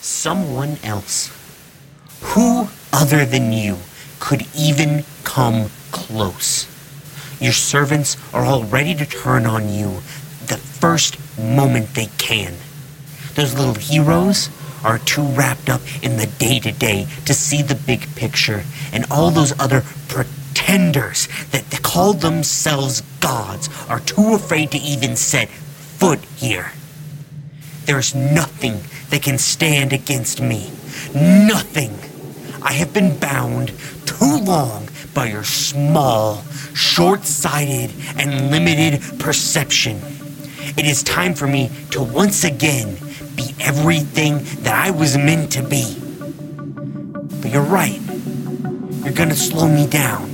[0.00, 1.30] someone else.
[2.22, 3.78] Who other than you
[4.18, 6.66] could even come close?
[7.40, 10.00] Your servants are all ready to turn on you
[10.46, 12.54] the first moment they can.
[13.34, 14.50] Those little heroes
[14.84, 19.04] are too wrapped up in the day to day to see the big picture, and
[19.10, 26.20] all those other pretenders that call themselves gods are too afraid to even set foot
[26.36, 26.72] here.
[27.90, 28.78] There's nothing
[29.08, 30.70] that can stand against me.
[31.12, 31.90] Nothing.
[32.62, 33.72] I have been bound
[34.06, 40.00] too long by your small, short sighted, and limited perception.
[40.76, 42.96] It is time for me to once again
[43.34, 45.96] be everything that I was meant to be.
[47.42, 48.00] But you're right.
[49.02, 50.30] You're gonna slow me down.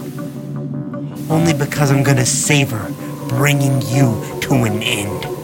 [1.30, 2.92] Only because I'm gonna savor
[3.30, 5.35] bringing you to an end.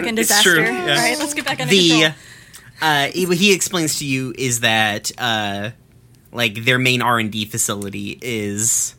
[0.00, 0.54] Fucking It's disaster.
[0.54, 0.80] true, yeah.
[0.80, 2.12] All right, let's get back under the control.
[2.82, 5.70] uh, he, what he explains to you is that uh,
[6.32, 8.94] like their main R and D facility is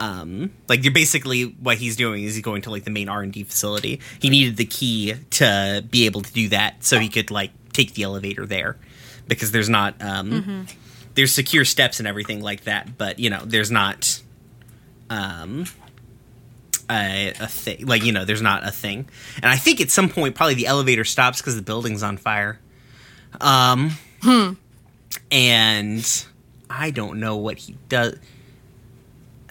[0.00, 3.22] um like you're basically what he's doing is he's going to like the main R
[3.22, 4.00] and D facility.
[4.20, 7.94] He needed the key to be able to do that, so he could like take
[7.94, 8.76] the elevator there
[9.28, 10.66] because there's not um
[11.14, 14.20] there's secure steps and everything like that, but you know there's not
[15.08, 15.66] um
[16.90, 17.86] a, a thing.
[17.86, 19.08] Like you know there's not a thing.
[19.36, 22.58] And i think at some point probably the elevator stops because the building's on fire.
[23.40, 23.90] Um
[25.30, 26.24] and
[26.70, 28.16] i don't know what he does.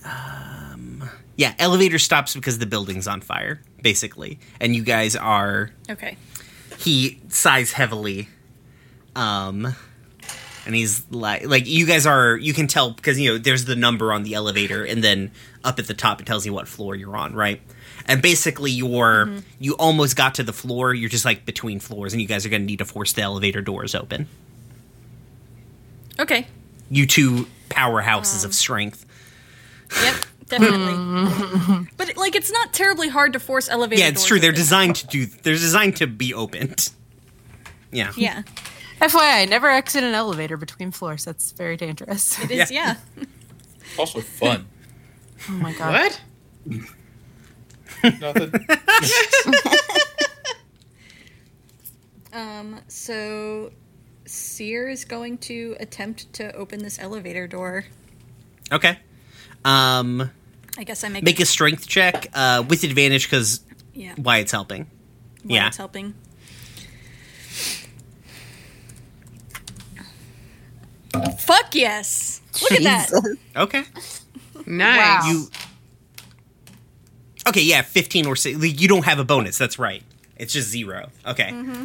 [0.04, 4.40] Um yeah elevator stops because the building's on fire basically.
[4.60, 6.18] And you guys are Okay.
[6.80, 8.30] he sighs heavily.
[9.16, 9.76] Um
[10.66, 13.76] and he's like like you guys are you can tell because you know there's the
[13.76, 15.32] number on the elevator and then
[15.64, 17.62] up at the top it tells you what floor you're on right
[18.08, 19.40] and basically you're mm-hmm.
[19.60, 22.50] you almost got to the floor you're just like between floors and you guys are
[22.50, 24.28] going to need to force the elevator doors open
[26.18, 26.48] Okay.
[26.90, 29.06] you two powerhouses of um, strength
[30.04, 30.16] Yep.
[30.48, 31.88] Definitely.
[31.98, 34.00] but like, it's not terribly hard to force elevator.
[34.02, 36.90] yeah it's true they're designed to do they're designed to be opened
[37.92, 38.44] yeah Yeah.
[39.08, 41.26] FYI, never exit an elevator between floors.
[41.26, 42.40] That's very dangerous.
[42.44, 42.72] It is.
[42.72, 42.96] Yeah.
[44.00, 44.68] Also fun.
[45.48, 46.12] Oh my god.
[46.66, 46.82] What?
[48.20, 48.52] Nothing.
[52.34, 52.82] Um.
[52.90, 53.72] So,
[54.26, 57.86] Seer is going to attempt to open this elevator door.
[58.72, 58.98] okay
[59.64, 60.30] um
[60.78, 63.62] I guess I make make a strength check uh with advantage because
[63.94, 64.14] yeah.
[64.18, 64.88] why it's helping
[65.44, 65.68] While yeah.
[65.68, 66.14] it's helping.
[71.40, 72.42] Fuck yes!
[72.62, 73.38] Look at that.
[73.56, 73.84] Okay.
[74.68, 75.24] Nice.
[75.24, 75.30] Wow.
[75.32, 75.48] You.
[77.48, 78.58] Okay, yeah, fifteen or six.
[78.60, 79.60] like, You don't have a bonus.
[79.60, 80.02] That's right.
[80.38, 81.10] It's just zero.
[81.28, 81.52] Okay.
[81.52, 81.84] Mm-hmm.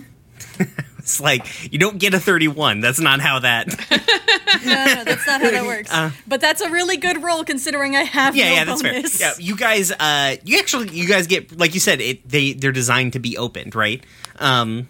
[0.99, 2.81] it's like you don't get a thirty-one.
[2.81, 3.69] That's not how that.
[4.65, 5.91] No, no, that's not how that works.
[6.27, 8.39] but that's a really good roll considering I have Uh.
[8.39, 9.19] yeah, no yeah, that's bonus.
[9.19, 9.29] fair.
[9.29, 9.91] Yeah, you guys.
[9.93, 12.01] Uh, you actually, you guys get like you said.
[12.01, 14.03] It they they're designed to be opened, right?
[14.39, 14.89] Um,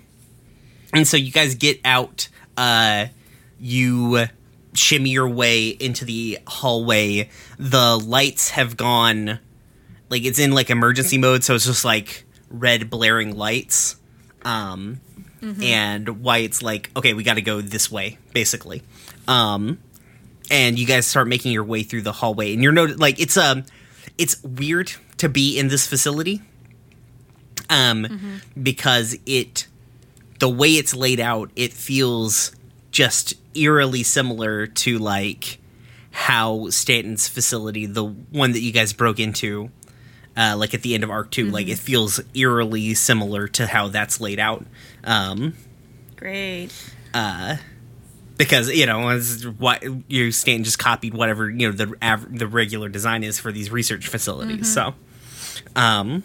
[0.94, 2.28] and so you guys get out.
[2.56, 3.06] Uh,
[3.60, 4.26] you
[4.74, 7.28] shimmy your way into the hallway.
[7.58, 9.38] The lights have gone.
[10.08, 13.96] Like it's in like emergency mode, so it's just like red blaring lights.
[14.44, 15.00] Um,
[15.62, 18.82] and Wyatt's like, okay, we got to go this way, basically.
[19.26, 19.78] Um,
[20.50, 23.36] and you guys start making your way through the hallway, and you're no like it's
[23.36, 23.64] um,
[24.18, 26.42] it's weird to be in this facility.
[27.68, 29.68] Um, because it,
[30.40, 32.50] the way it's laid out, it feels
[32.90, 35.58] just eerily similar to like
[36.10, 39.70] how Stanton's facility, the one that you guys broke into,
[40.36, 43.88] uh, like at the end of Arc 2 like it feels eerily similar to how
[43.88, 44.64] that's laid out.
[45.04, 45.54] Um,
[46.16, 46.70] Great.
[47.14, 47.56] Uh,
[48.36, 49.18] because you know
[49.58, 53.52] what you Stanton just copied whatever you know the av- the regular design is for
[53.52, 54.72] these research facilities.
[54.72, 54.94] So,
[55.76, 56.22] um,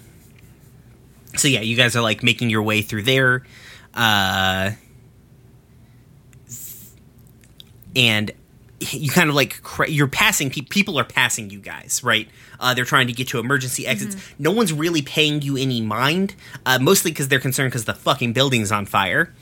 [1.36, 3.44] so yeah, you guys are like making your way through there,
[3.94, 4.72] uh,
[7.96, 8.32] and
[8.80, 12.28] you kind of like you're passing pe- people are passing you guys right?
[12.60, 14.16] Uh, they're trying to get to emergency exits.
[14.38, 18.34] No one's really paying you any mind uh, mostly because they're concerned because the fucking
[18.34, 19.34] building's on fire.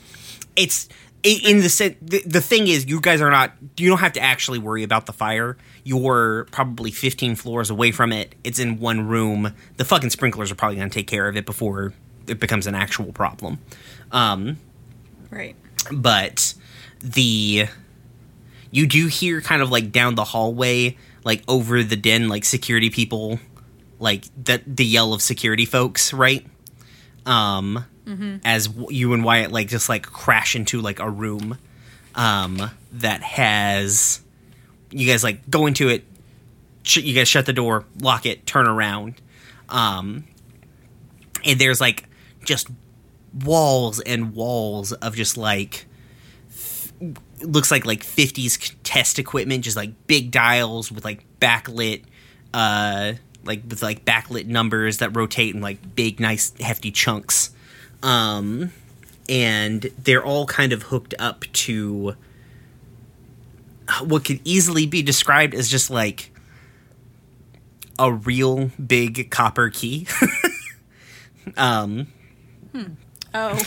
[0.56, 0.88] It's
[1.24, 4.20] in the sen- the, the thing is you guys are not you don't have to
[4.20, 5.56] actually worry about the fire.
[5.82, 8.34] You're probably 15 floors away from it.
[8.44, 9.52] It's in one room.
[9.78, 11.92] The fucking sprinklers are probably going to take care of it before
[12.28, 13.58] it becomes an actual problem.
[14.12, 14.58] Um,
[15.30, 15.56] Right.
[15.92, 16.54] but
[17.00, 17.66] the
[18.74, 22.90] you do hear kind of like down the hallway like over the den like security
[22.90, 23.38] people
[24.00, 26.44] like the the yell of security folks right?
[27.24, 27.86] Um
[28.44, 31.56] as you and Wyatt like just like crash into like a room
[32.14, 34.20] um that has
[34.90, 36.04] you guys like go into it
[36.82, 39.14] sh- you guys shut the door lock it turn around
[39.70, 40.24] um
[41.44, 42.04] and there's like
[42.44, 42.68] just
[43.42, 45.86] walls and walls of just like
[47.44, 52.04] looks like like 50s test equipment just like big dials with like backlit
[52.52, 53.12] uh
[53.44, 57.50] like with like backlit numbers that rotate in like big nice hefty chunks
[58.02, 58.70] um
[59.28, 62.14] and they're all kind of hooked up to
[64.02, 66.30] what could easily be described as just like
[67.98, 70.06] a real big copper key
[71.56, 72.06] um
[72.72, 72.84] hmm.
[73.34, 73.60] Oh.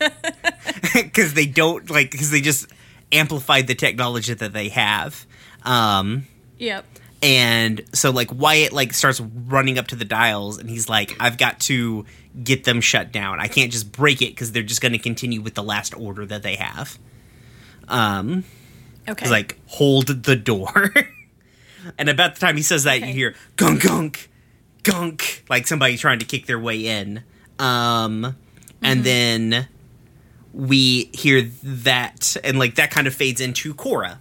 [0.94, 2.66] because they don't like because they just
[3.12, 5.26] amplified the technology that they have
[5.64, 6.26] um
[6.58, 6.84] yep.
[7.22, 11.36] and so like wyatt like starts running up to the dials and he's like i've
[11.36, 12.04] got to
[12.44, 15.40] get them shut down i can't just break it because they're just going to continue
[15.40, 16.98] with the last order that they have
[17.88, 18.44] um
[19.08, 19.24] Okay.
[19.24, 20.92] He's like hold the door
[21.98, 23.08] and about the time he says that Okay.
[23.08, 24.30] you hear gunk gunk
[24.82, 27.22] gunk like somebody trying to kick their way in
[27.58, 28.36] um
[28.82, 29.66] and then
[30.52, 34.18] we hear that and like that kind of fades into cora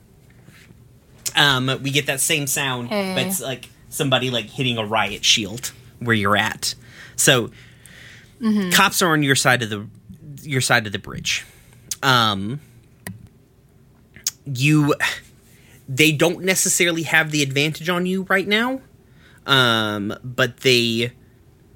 [1.35, 3.13] um we get that same sound Hey.
[3.15, 6.75] but it's like somebody like hitting a riot shield where you're at.
[7.15, 7.49] So
[8.71, 9.85] cops are on your side of the
[10.43, 11.45] your side of the bridge.
[12.03, 12.59] Um
[14.45, 14.95] you
[15.87, 18.81] they don't necessarily have the advantage on you right now
[19.45, 21.11] um but they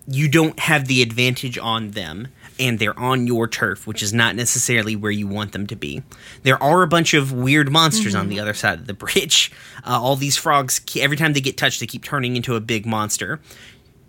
[0.07, 2.27] you don't have the advantage on them
[2.59, 6.03] and they're on your turf which is not necessarily where you want them to be.
[6.43, 9.51] There are a bunch of weird monsters on the other side of the bridge.
[9.85, 12.85] Uh, all these frogs, every time they get touched they keep turning into a big
[12.85, 13.41] monster.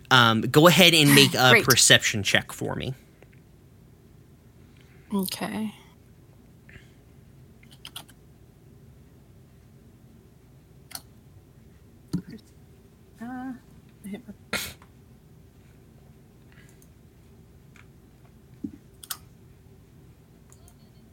[0.09, 1.65] Um, go ahead and make a Great.
[1.65, 2.93] perception check for me.
[5.13, 5.73] Okay.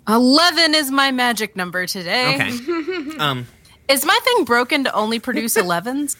[0.09, 2.35] Eleven is my magic number today.
[2.35, 3.47] okay um
[3.89, 6.17] Is my thing broken to only produce elevens?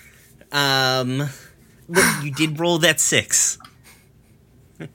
[0.53, 1.29] Um,
[1.89, 3.59] look, you did roll that six.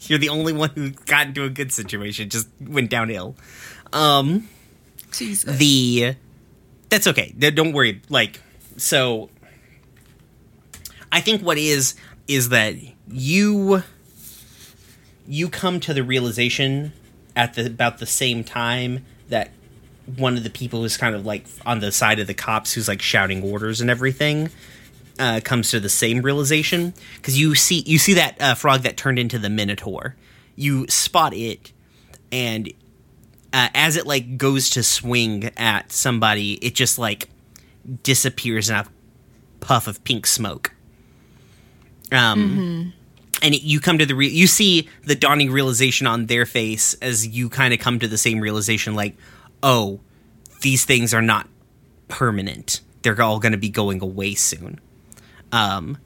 [0.00, 2.28] You're the only one who got into a good situation.
[2.28, 3.36] Just went downhill.
[3.92, 4.48] Um,
[5.12, 5.56] Jesus.
[5.58, 6.14] the
[6.88, 7.32] that's okay.
[7.32, 8.02] Don't worry.
[8.08, 8.40] Like
[8.76, 9.30] so,
[11.10, 11.94] I think what is
[12.28, 12.76] is that
[13.08, 13.82] you
[15.26, 16.92] you come to the realization
[17.36, 19.50] at the about the same time that
[20.16, 22.88] one of the people who's kind of like on the side of the cops who's
[22.88, 24.50] like shouting orders and everything
[25.18, 26.94] uh, comes to the same realization.
[27.16, 30.16] Because you see you see that uh, frog that turned into the minotaur.
[30.56, 31.72] You spot it
[32.30, 32.70] and
[33.52, 37.28] uh, as it like goes to swing at somebody it just like
[38.02, 38.86] disappears in a
[39.60, 40.72] puff of pink smoke.
[42.12, 42.92] Um
[43.44, 47.28] and you come to the re- you see the dawning realization on their face as
[47.28, 49.14] you kind of come to the same realization like
[49.62, 50.00] oh
[50.62, 51.46] these things are not
[52.08, 52.80] permanent.
[53.02, 54.80] They're all going to be going away soon.
[55.52, 55.98] Um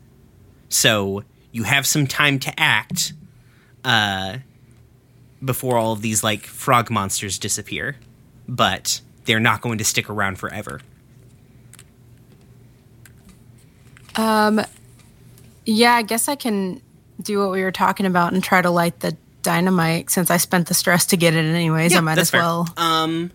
[0.69, 3.15] so you have some time to act
[3.85, 4.39] uh
[5.43, 7.97] before all of these like frog monsters disappear
[8.49, 10.81] but they're not going to stick around forever.
[14.17, 14.63] Um,
[15.67, 16.81] yeah, I guess I can
[17.21, 20.69] do what we were talking about and try to light the dynamite since I spent
[20.69, 21.95] the stress to get it anyways.
[21.95, 22.41] I might as fair.
[22.41, 23.31] well um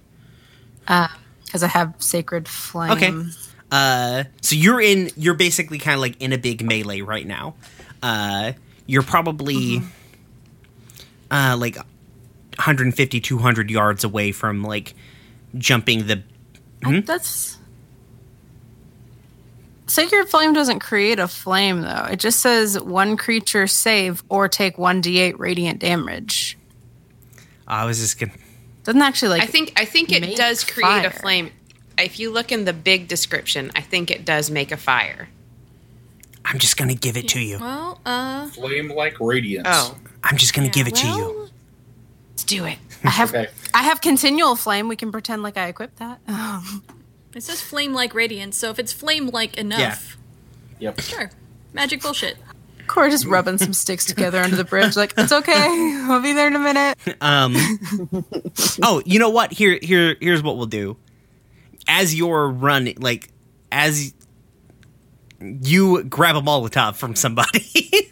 [0.86, 2.92] because I have sacred flame.
[2.92, 3.14] Okay.
[3.72, 5.10] Uh, so you're in.
[5.16, 7.56] You're basically kind of like in a big melee right now.
[8.04, 8.54] Uh,
[8.86, 9.82] you're probably
[11.32, 14.94] uh like 150 200 yards away from like
[15.58, 16.22] jumping the
[16.84, 17.58] I- That's.
[19.94, 22.08] Sacred Flame doesn't create a flame, though.
[22.10, 26.58] It just says one creature save or take 1d8 radiant damage.
[27.68, 28.32] I was just gonna.
[28.86, 29.44] Doesn't actually like.
[29.44, 31.52] I think I think it does create a flame.
[32.00, 35.30] If you look in the big description, I think it does make a fire.
[36.44, 37.60] I'm just gonna give it to you.
[37.60, 39.68] Well, uh, Flame like radiance.
[39.70, 41.50] Oh, I'm just gonna give it to you.
[42.32, 42.80] let's do it.
[43.04, 43.48] I have Okay.
[43.76, 44.88] I have continual flame.
[44.88, 46.20] We can pretend like I equipped that.
[47.36, 50.18] It says flame like radiance, so if it's flame like enough,
[50.80, 50.90] Yeah.
[50.90, 51.00] Yep.
[51.02, 51.32] sure.
[51.74, 52.38] Magic bullshit.
[52.86, 55.54] Cora just rubbing some sticks together under the bridge, like it's okay.
[56.10, 56.98] I'll be there in a minute.
[57.22, 57.56] Um.
[58.84, 59.52] oh, you know what?
[59.54, 60.98] Here, here, here's what we'll do.
[61.88, 63.30] As you're running, like
[63.72, 64.14] as
[65.42, 67.66] you grab a Molotov from somebody.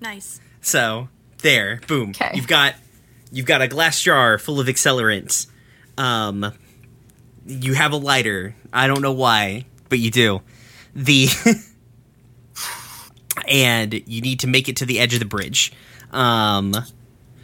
[0.00, 0.40] Nice.
[0.60, 1.08] so
[1.38, 2.12] there, boom.
[2.12, 2.32] 'Kay.
[2.34, 2.74] You've got
[3.32, 5.46] you've got a glass jar full of accelerant.
[5.96, 6.52] Um,
[7.46, 8.54] you have a lighter.
[8.72, 10.42] I don't know why, but you do.
[10.94, 11.28] The
[13.48, 15.72] and you need to make it to the edge of the bridge.
[16.12, 16.74] Um,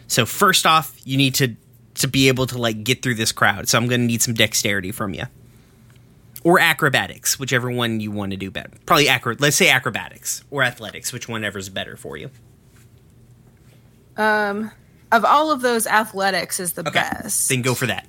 [0.07, 1.55] so first off, you need to
[1.95, 3.67] to be able to like get through this crowd.
[3.67, 5.25] So I'm going to need some dexterity from you,
[6.43, 8.71] or acrobatics, whichever one you want to do better.
[8.85, 9.35] Probably acro.
[9.37, 12.31] Let's say acrobatics or athletics, which one is better for you.
[14.17, 14.71] Um,
[15.11, 17.49] of all of those, athletics is the Okay, best.
[17.49, 18.07] then go for that.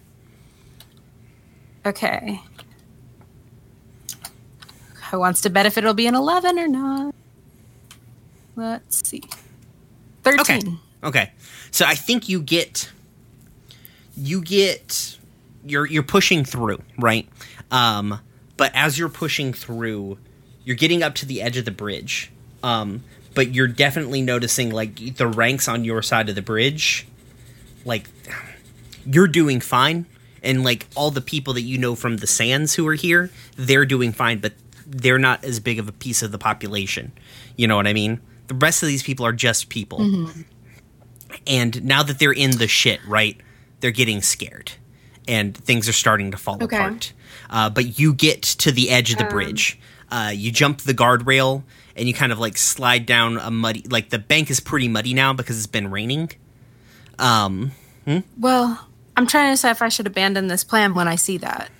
[1.85, 2.41] Okay.
[5.11, 7.15] Who wants to bet if it'll be an 11 or not?
[8.57, 9.23] Let's see.
[10.23, 10.41] 13.
[10.41, 10.77] Okay.
[11.05, 11.33] Okay.
[11.71, 12.91] So I think you get
[14.17, 15.19] you get
[15.65, 17.29] you're you're pushing through, right?
[17.71, 18.21] Um
[18.57, 20.19] but as you're pushing through,
[20.65, 22.31] you're getting up to the edge of the bridge.
[22.63, 23.03] Um
[23.35, 27.07] but you're definitely noticing like the ranks on your side of the bridge
[27.85, 28.09] like
[29.07, 30.07] you're doing fine
[30.43, 33.87] and like all the people that you know from the sands who are here, they're
[33.87, 34.53] doing fine, but
[34.87, 37.13] they're not as big of a piece of the population.
[37.57, 38.21] You know what I mean?
[38.49, 40.29] The rest of these people are just people
[41.47, 43.41] and now that they're in the shit, right?
[43.81, 44.73] They're getting scared,
[45.27, 46.77] and things are starting to fall Okay.
[46.77, 47.13] apart.
[47.51, 49.79] Uh, but you get to the edge of the bridge.
[50.11, 51.63] Uh, you jump the guardrail,
[51.97, 53.83] and you kind of like slide down a muddy.
[53.89, 56.31] Like the bank is pretty muddy now because it's been raining.
[57.19, 57.73] Um,
[58.39, 61.71] Well, I'm trying to decide if I should abandon this plan when I see that.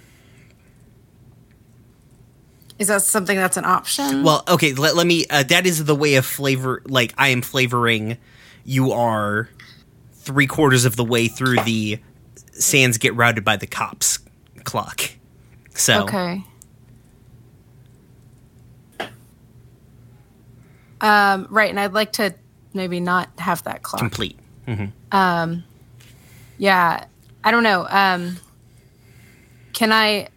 [2.79, 4.23] Is that something that's an option?
[4.25, 4.75] well, okay.
[4.75, 5.25] Let, let me.
[5.31, 6.83] Uh, that is the way of flavor.
[6.87, 8.19] Like I am flavoring.
[8.65, 9.49] You are
[10.15, 12.01] three quarters of the way through the
[12.53, 14.19] sands get routed by the cops
[14.65, 15.01] clock.
[15.75, 16.45] So Okay.
[21.01, 22.35] Um, right, and I'd like to
[22.75, 23.99] maybe not have that clock.
[23.99, 24.39] complete.
[26.59, 27.05] Yeah,
[27.45, 27.87] I don't know.
[27.89, 28.39] Um,
[29.73, 30.29] can I?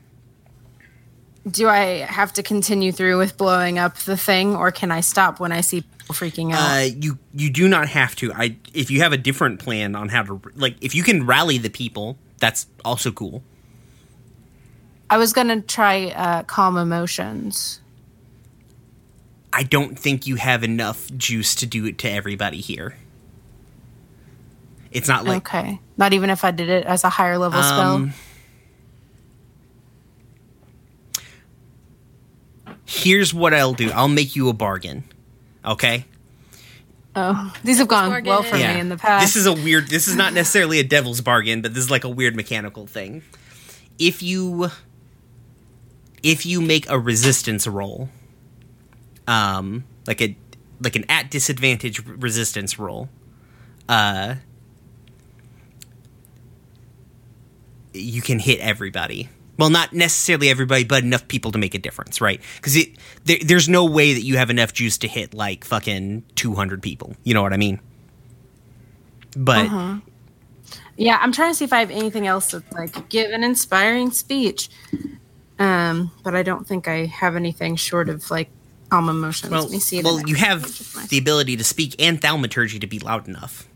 [1.47, 5.39] Do I have to continue through with blowing up the thing, or can I stop
[5.39, 6.77] when I see people freaking out?
[6.77, 8.33] Uh, you you do not have to.
[8.33, 11.57] I if you have a different plan on how to like if you can rally
[11.57, 13.43] the people, that's also cool.
[15.09, 17.79] I was gonna try uh, calm emotions.
[19.53, 22.97] I don't think you have enough juice to do it to everybody here.
[24.95, 28.13] It's not like okay, not even if I did it as a higher level Um,
[32.85, 33.91] Here's what I'll do.
[33.91, 35.03] I'll make you a bargain.
[35.63, 36.05] Okay?
[37.15, 38.29] Oh, these have gone bargain.
[38.29, 38.73] well for Yeah.
[38.75, 39.25] me in the past.
[39.25, 42.03] This is a weird this is not necessarily a devil's bargain, but this is like
[42.03, 43.21] a weird mechanical thing.
[43.97, 44.69] If you
[46.23, 48.09] if you make a resistance roll,
[49.27, 50.35] um like a
[50.81, 53.09] like an at disadvantage resistance roll,
[53.87, 54.35] uh
[57.95, 59.29] you can hit everybody.
[59.57, 62.41] Well, not necessarily everybody, but enough people to make a difference, right?
[62.57, 62.89] Because it
[63.23, 67.15] there, there's no way that you have enough juice to hit like fucking 200 people.
[67.23, 67.79] You know what I mean?
[69.37, 69.95] But Uh-huh.
[70.97, 74.11] Yeah, I'm trying to see if I have anything else that's like give an inspiring
[74.11, 74.69] speech.
[75.59, 78.49] Um, but I don't think I have anything short of like
[78.89, 79.51] calm emotions.
[79.51, 80.01] well, Let me see.
[80.01, 80.63] well, you have
[81.09, 83.67] the ability to speak and thaumaturgy to be loud enough.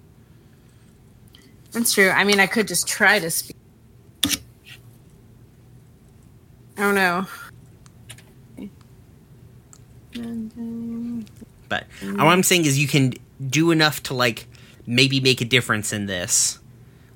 [1.72, 2.10] That's true.
[2.10, 3.56] I mean, I could just try to speak.
[6.80, 7.26] Oh, I don't know.
[11.68, 13.14] But what I'm saying is, you can
[13.46, 14.48] do enough to like
[14.88, 16.60] maybe make a difference in this,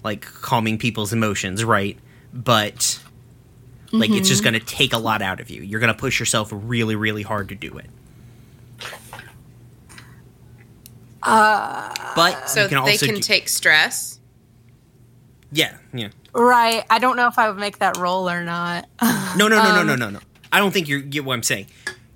[0.03, 1.97] like calming people's emotions, right?
[2.33, 2.99] But
[3.91, 4.51] Like it's just mm-hmm.
[4.51, 5.61] going to take a lot out of you.
[5.61, 7.89] You're going to push yourself really, really hard to do it.
[11.21, 14.19] Uh, but So you can they can do- take stress.
[15.51, 16.09] yeah, yeah.
[16.33, 16.83] Right.
[16.89, 18.87] I don't know if I would make that roll or not.
[19.37, 20.19] No, no, no, no, Um, no, no, no.
[20.51, 21.65] I don't think you get what I'm saying.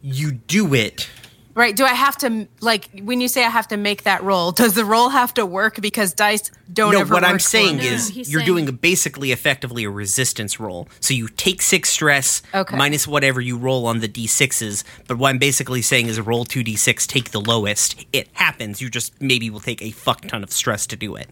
[0.04, 1.10] You do it.
[1.56, 1.76] right.
[1.76, 4.52] Do I have to like when you say I have to make that roll?
[4.52, 7.00] Does the roll have to work because dice don't ever work.
[7.00, 10.60] no, ever what I'm saying is he's you're saying- doing a, basically effectively a resistance
[10.60, 10.88] roll.
[11.00, 12.78] So you take six stress Okay.
[12.78, 14.84] minus whatever you roll on the d6s.
[15.08, 18.06] But what I'm basically saying is roll two d6, take the lowest.
[18.14, 18.80] It happens.
[18.80, 21.30] You just maybe will take a fuck ton of stress to do it.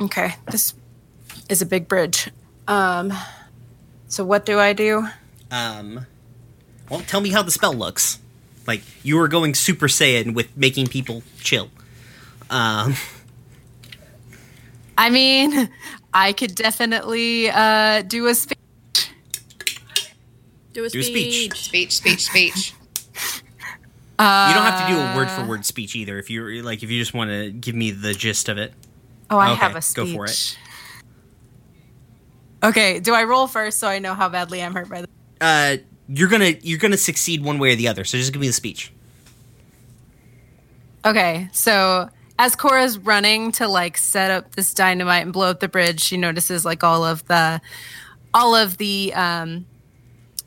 [0.00, 0.34] Okay.
[0.50, 0.74] This
[1.48, 2.30] is a big bridge.
[2.68, 3.12] Um
[4.08, 5.08] so what do I do?
[5.50, 6.06] Um,
[6.90, 8.18] well, tell me how the spell looks.
[8.66, 11.70] Like you were going Super Saiyan with making people chill.
[12.50, 12.94] Um,
[14.96, 15.68] I mean,
[16.12, 18.58] I could definitely uh do a speech.
[20.72, 21.52] Do a Do a speech.
[21.52, 21.64] speech.
[21.64, 22.74] Speech, speech, speech.
[24.18, 26.18] you don't have to do a word for word speech either.
[26.18, 28.72] If you're like, if you just want to give me the gist of it.
[29.30, 30.12] Oh, I Okay, have a speech.
[30.12, 30.58] go for it.
[32.64, 35.08] Okay, do I roll first so I know how badly I'm hurt by the
[35.40, 35.76] Uh,
[36.08, 38.04] you're gonna you're gonna succeed one way or the other.
[38.04, 38.92] So just give me the speech.
[41.04, 45.68] Okay, so as Cora's running to like set up this dynamite and blow up the
[45.68, 47.60] bridge, she notices like all of the
[48.32, 49.66] all of the um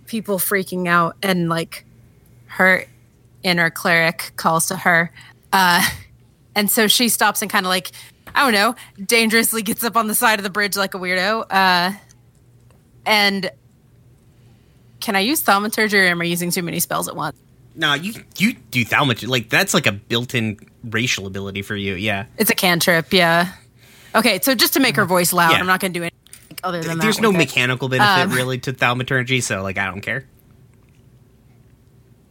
[0.07, 1.85] people freaking out and like
[2.47, 2.85] her
[3.43, 5.11] inner cleric calls to her.
[5.53, 5.87] Uh
[6.55, 7.91] and so she stops and kind of like
[8.33, 11.45] I don't know, dangerously gets up on the side of the bridge like a weirdo.
[11.49, 11.91] Uh
[13.07, 13.49] and
[14.99, 17.37] can I use thaumaturgy or am I using too many spells at once?
[17.75, 19.27] No, you you do thaumaturgy.
[19.27, 21.93] Like that's like a built-in racial ability for you.
[21.95, 22.25] Yeah.
[22.37, 23.53] It's a cantrip, yeah.
[24.15, 25.59] Okay, so just to make her voice loud, Yeah.
[25.59, 27.03] I'm not going to do anything other than that.
[27.03, 30.25] There's no mechanical benefit Um, really to thaumaturgy, so like I don't care.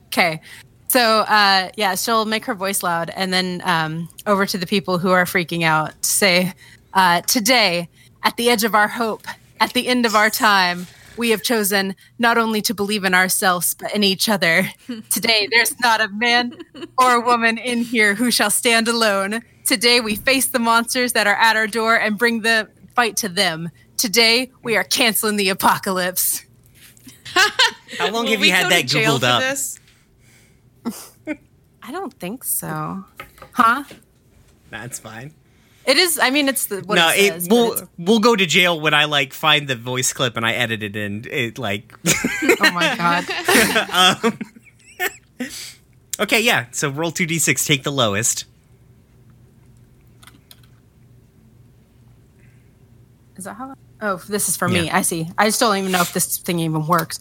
[0.09, 0.41] Okay,
[0.89, 4.99] so uh, yeah, she'll make her voice loud, and then um, over to the people
[4.99, 6.55] who are freaking out, say,
[6.95, 7.89] uh, "Today,
[8.23, 9.27] at the edge of our hope,
[9.61, 13.75] at the end of our time." We have chosen not only to believe in ourselves,
[13.75, 14.69] but in each other.
[15.11, 16.59] Today, there's not a man
[16.99, 19.41] or a woman in here who shall stand alone.
[19.65, 23.31] Today, we face the monsters that are at our door and bring the fight to
[23.31, 23.71] them.
[23.97, 26.45] Today, we are canceling the apocalypse.
[27.99, 29.41] How long Will have we you had that to googled up?
[29.41, 29.81] this?
[31.83, 33.05] I don't think so.
[33.53, 33.85] Huh?
[34.71, 35.33] That's fine.
[35.87, 36.19] It is.
[36.19, 37.49] I mean, it's the what no, it it, says.
[37.49, 40.53] but we'll we'll go to jail when I like find the voice clip and I
[40.53, 41.25] edit it in.
[41.31, 44.35] It like oh my god.
[46.21, 46.67] okay, yeah.
[46.73, 48.47] So roll two d six, take the lowest.
[53.37, 53.75] Is that how?
[54.01, 54.91] Oh, this is for me.
[54.91, 55.29] I see.
[55.39, 57.19] I just don't even know if this thing even works.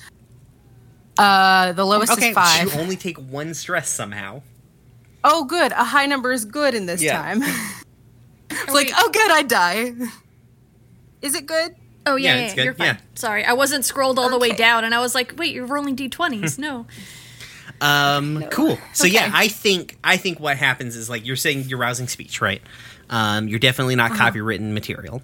[1.18, 2.74] Uh, the lowest Okay, is five.
[2.74, 4.42] you only take one stress somehow.
[5.24, 5.72] Oh, good.
[5.72, 7.22] A high number is good in this Yeah.
[7.22, 7.44] time.
[8.50, 9.32] It's like, oh, good.
[9.32, 9.94] I die.
[11.22, 11.76] Is it good?
[12.08, 12.86] Oh yeah, Yeah, yeah, it's yeah, good, you're fine.
[12.88, 12.98] yeah.
[13.16, 14.58] Sorry, I wasn't scrolled all the way Okay.
[14.58, 16.86] down, and I was like, "Wait, you're rolling d20s." no.
[17.82, 18.78] Um, cool.
[18.94, 22.42] So yeah, I think I think what happens is like you're saying you're rousing speech,
[22.42, 22.62] right?
[23.10, 24.08] Um, you're definitely Uh-huh.
[24.10, 25.22] not copywritten material.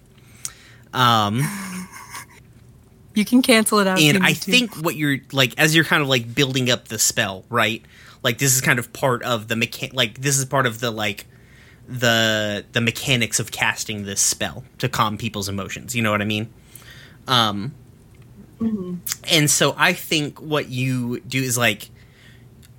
[0.93, 1.41] Um,
[3.13, 3.99] You can cancel it out.
[3.99, 4.51] if and you I need to.
[4.51, 7.83] think what you're like as you're kind of like building up the spell, right?
[8.23, 10.91] Like this is kind of part of the mechan like this is part of the
[10.91, 11.25] like
[11.91, 15.95] the the mechanics of casting this spell to calm people's emotions.
[15.95, 16.51] You know what I mean?
[17.27, 17.73] Um
[19.29, 21.89] and so I think what you do is like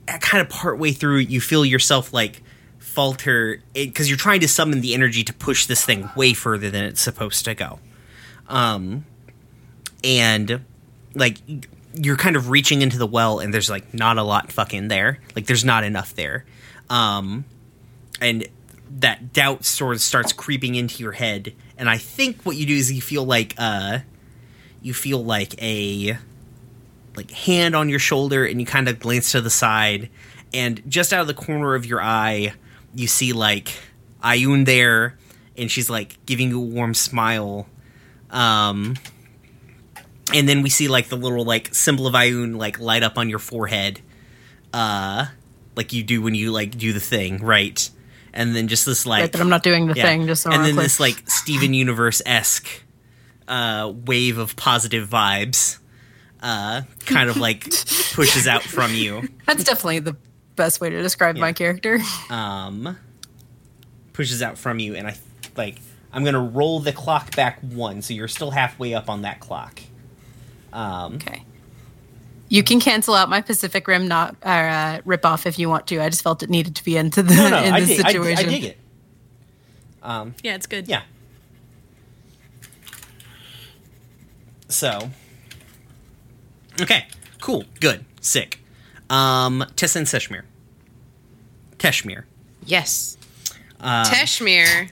[0.07, 2.42] kind of partway through you feel yourself like
[2.79, 6.85] falter because you're trying to summon the energy to push this thing way further than
[6.85, 7.79] it's supposed to go.
[8.48, 9.05] Um
[10.03, 10.64] and
[11.14, 11.37] like
[11.94, 15.18] you're kind of reaching into the well and there's like not a lot fucking there
[15.37, 16.46] like there's not enough there
[16.88, 17.44] um
[18.20, 18.46] and
[18.98, 21.55] that doubt sort of starts creeping into your head.
[21.76, 24.00] And i think what you do is you feel like uh
[24.81, 26.18] you feel like a
[27.16, 30.09] like hand on your shoulder and you kind of glance to the side.
[30.55, 32.55] And just out of the corner of your eye
[32.94, 33.72] you see like
[34.22, 35.16] ayun there
[35.57, 37.66] and she's like giving you a warm smile.
[38.31, 38.96] Um
[40.35, 43.28] and then we see like the little like symbol of Ayun like light up on
[43.28, 44.00] your forehead,
[44.72, 45.26] uh,
[45.76, 47.90] like you do when you like do the thing, right?
[48.35, 50.05] And then just this like Right, but I'm not doing the yeah.
[50.05, 50.27] thing.
[50.27, 50.85] Just so and then clear.
[50.85, 52.68] this like Steven Universe esque
[53.47, 55.79] uh, wave of positive vibes,
[56.42, 57.64] uh, kind of like
[58.14, 59.29] pushes out from you.
[59.47, 60.16] That's definitely the
[60.57, 61.99] best way to describe my character.
[62.31, 62.97] um,
[64.14, 65.16] pushes out from you, and I
[65.57, 65.77] like
[66.12, 69.81] I'm gonna roll the clock back one, so you're still halfway up on that clock.
[70.73, 71.45] Um, Okay.
[72.52, 75.86] You can cancel out my Pacific Rim not or uh, rip off if you want
[75.86, 76.02] to.
[76.02, 78.04] I just felt it needed to be into the no, no, in I this dig,
[78.04, 78.46] I, situation.
[78.46, 78.78] I dig it.
[80.02, 80.86] Um, Yeah, it's good.
[80.86, 81.00] yeah.
[84.68, 85.10] So,
[86.78, 87.06] okay,
[87.40, 88.60] cool, good, sick.
[89.08, 90.42] Um, Tessa and Seshmir.
[91.78, 92.24] Teshmir.
[92.66, 93.16] Yes.
[93.80, 94.90] Um, Teshmir.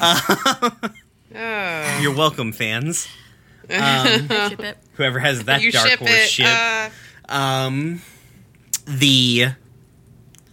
[0.00, 0.90] oh.
[1.36, 1.98] Oh.
[2.00, 3.08] You're welcome, fans.
[3.70, 4.78] Um, ship it.
[4.94, 6.28] Whoever has that You dark ship horse it.
[6.28, 6.46] ship.
[6.48, 6.90] Uh,
[7.28, 8.02] Um,
[8.86, 9.46] the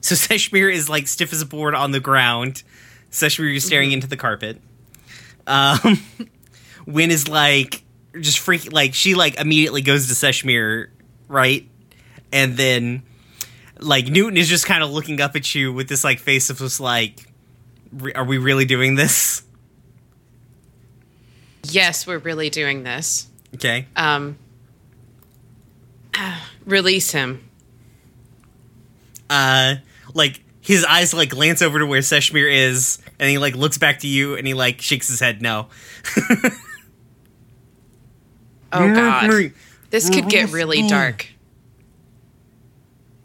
[0.02, 2.64] so Seshmir is like stiff as a board on the ground.
[3.12, 4.62] Seshmir is staring into the carpet.
[5.48, 6.00] Um,
[6.86, 7.84] Win is like
[8.20, 10.88] just freak like she like immediately goes to Seshmir,
[11.28, 11.68] right?
[12.32, 13.04] And then
[13.80, 16.58] like Newton is just kind of looking up at you with this like face of
[16.60, 17.20] just like,
[17.92, 19.44] "Re- are we really doing this?
[21.64, 23.28] yes, we're really doing this.
[23.56, 23.88] Okay.
[23.96, 24.38] Um,
[26.66, 27.48] release him.
[29.30, 29.76] uh
[30.14, 34.00] like his eyes like glance over to where Seshmir is and he like looks back
[34.00, 35.68] to you and he like shakes his head no.
[38.74, 39.52] Oh God,
[39.90, 41.28] this could get really dark.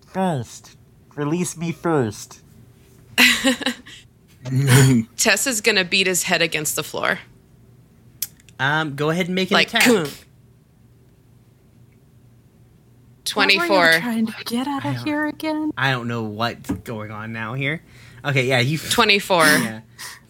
[0.08, 0.76] First.
[1.14, 2.40] Release me first.
[5.16, 7.20] Tessa's gonna beat his head against the floor.
[8.58, 9.86] Um go ahead and make an Like, attack.
[9.86, 10.06] boom.
[13.34, 13.92] What were you Twenty-four.
[14.00, 15.72] Trying to get out of here again.
[15.76, 17.82] I don't know what's going on now here.
[18.24, 19.44] Okay, yeah, you Twenty-four.
[19.44, 19.80] yeah.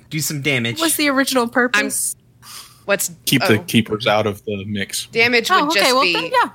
[0.08, 0.80] Do some damage.
[0.80, 2.16] What's the original purpose?
[2.86, 5.06] What's Keep oh, the keepers out of the mix.
[5.06, 5.80] damage would oh, okay.
[5.80, 6.50] just Well, be then, yeah.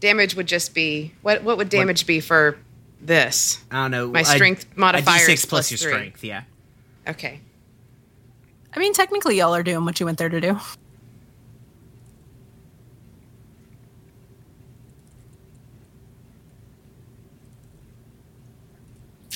[0.00, 1.42] damage would just be what?
[1.44, 2.58] What would damage be for
[3.00, 3.62] this?
[3.70, 4.08] I don't know.
[4.08, 5.92] My strength a modifier D6 plus plus your three.
[5.92, 6.42] strength, yeah.
[7.06, 7.40] Okay.
[8.74, 10.58] I mean, technically, y'all are doing what you went there to do.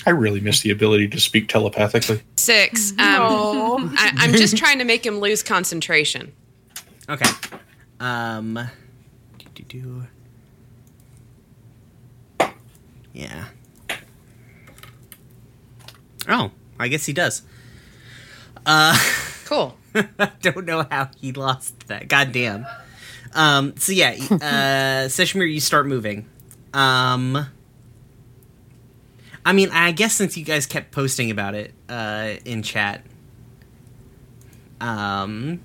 [0.07, 2.22] I really miss the ability to speak telepathically.
[2.37, 2.92] Six.
[2.92, 3.94] Um, Oh.
[3.98, 6.33] I, I'm just trying to make him lose concentration.
[7.09, 7.29] Okay.
[8.01, 8.59] Um
[9.55, 10.07] do, do,
[12.38, 12.48] do.
[13.12, 13.46] Yeah.
[16.29, 17.42] Oh, I guess he does.
[18.68, 18.96] Uh
[19.46, 19.76] Cool.
[19.94, 22.07] I don't know how he lost that.
[22.09, 22.66] Goddamn.
[23.35, 23.74] Um.
[23.78, 26.28] So yeah, uh, Seshmir, you start moving.
[26.74, 27.46] Um.
[29.46, 33.02] I mean, I guess since you guys kept posting about it uh, in chat,
[34.81, 35.61] um,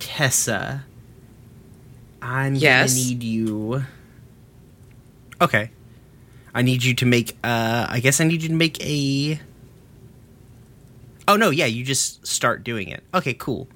[0.00, 0.84] Tessa,
[2.20, 2.92] I'm Yes?
[2.94, 3.84] gonna need you.
[5.40, 5.70] Okay,
[6.54, 7.36] I need you to make.
[7.44, 9.38] Uh, I guess I need you to make a.
[11.28, 11.50] Oh no!
[11.50, 13.02] Yeah, you just start doing it.
[13.14, 13.68] Okay, cool.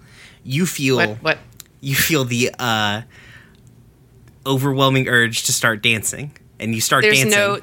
[0.42, 1.16] You feel What?
[1.22, 1.38] What?
[1.80, 3.02] you feel the uh,
[4.44, 7.30] overwhelming urge to start dancing, and you start There's dancing.
[7.38, 7.58] no.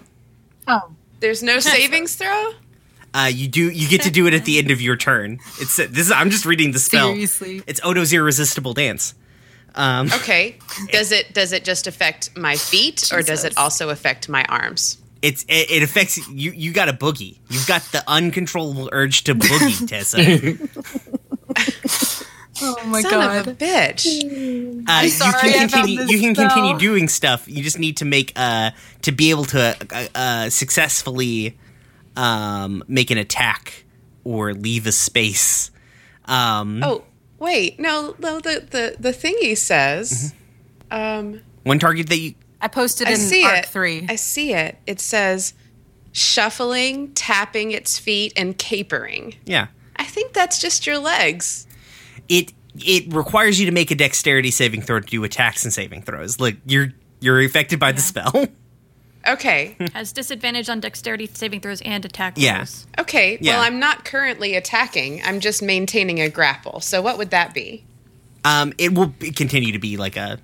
[0.68, 0.92] Oh.
[1.20, 2.52] There's no savings throw.
[3.14, 3.70] Uh, you do.
[3.70, 5.40] You get to do it at the end of your turn.
[5.60, 5.90] It's this.
[5.98, 7.08] Is, I'm just reading the spell.
[7.14, 7.62] Seriously.
[7.66, 9.14] It's Otto's irresistible dance.
[9.76, 10.58] Um, Okay.
[10.92, 14.98] Does it does it just affect my feet or does it also affect my arms?
[15.24, 16.52] It's it, it affects you.
[16.52, 17.40] You got a boogie.
[17.50, 20.20] You've got the uncontrollable urge to boogie, Tessa.
[22.62, 23.38] Oh my Son god.
[23.40, 24.06] of a bitch.
[24.88, 25.98] Uh, sorry, you can found continue.
[25.98, 26.50] this You can spell.
[26.50, 27.48] continue doing stuff.
[27.48, 31.58] You just need to make uh to be able to uh, uh, successfully
[32.16, 33.86] um make an attack
[34.24, 35.72] or leave a space.
[36.26, 37.04] Um, Oh,
[37.40, 37.80] wait.
[37.80, 40.34] No, no, the the the thingy says
[40.92, 43.66] um one target that you I posted I in see Arc it.
[43.68, 44.06] 3.
[44.10, 44.78] I see it.
[44.88, 45.54] It says
[46.14, 49.36] shuffling, tapping its feet and capering.
[49.46, 49.68] yeah.
[49.96, 51.68] I think that's just your legs.
[52.30, 52.52] it
[52.84, 56.40] it requires you to make a dexterity saving throw to do attacks and saving throws.
[56.40, 56.88] Like you're
[57.20, 58.48] you're affected by the spell.
[59.26, 59.78] Okay.
[59.94, 62.58] Has disadvantage on dexterity saving throws and attack Yeah.
[62.58, 62.86] rolls.
[63.00, 63.38] Okay.
[63.40, 63.54] Yeah.
[63.54, 65.22] Well, I'm not currently attacking.
[65.24, 66.82] I'm just maintaining a grapple.
[66.82, 67.86] So what would that be?
[68.44, 70.40] um, it will continue to be like a.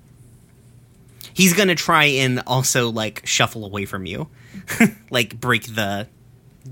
[1.40, 4.28] He's gonna try and also like shuffle away from you,
[5.10, 6.08] like break the,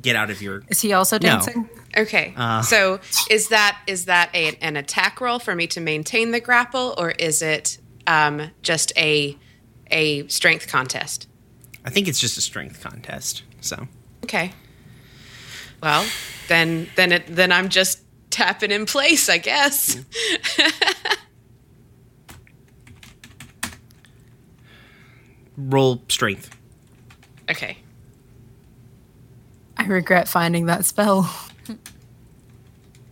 [0.01, 0.63] get out of your.
[0.67, 1.21] Is he also No.
[1.29, 1.69] dancing?
[1.95, 2.33] Okay.
[2.35, 2.61] Uh.
[2.61, 2.99] so
[3.29, 7.11] is that is that a, an attack roll for me to maintain the grapple, or
[7.11, 9.37] is it um, just a
[9.89, 11.27] a strength contest?
[11.85, 13.43] I think it's just a strength contest.
[13.61, 13.87] So
[14.25, 14.51] Okay.
[15.81, 16.05] Well,
[16.49, 17.99] then then it then I'm just
[18.29, 19.97] tapping in place, I guess.
[25.57, 26.55] roll strength.
[27.49, 27.77] Okay.
[29.77, 31.33] I regret finding that spell.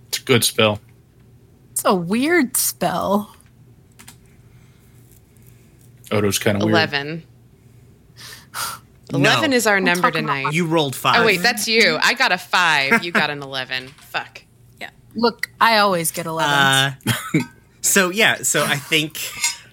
[0.08, 0.80] It's a good spell.
[1.72, 3.36] It's a weird spell.
[6.12, 6.72] Otto's kind of weird.
[6.74, 7.24] Eleven.
[9.14, 10.54] Eleven is our number talking about tonight.
[10.54, 11.22] You rolled five.
[11.22, 11.98] oh wait, that's you.
[12.02, 13.04] I got a five.
[13.04, 13.88] You got an eleven.
[13.88, 14.44] Fuck.
[14.80, 14.90] Yeah.
[15.16, 16.52] Look, I always get 11.
[16.52, 16.94] Uh,
[17.82, 19.20] so yeah, so I think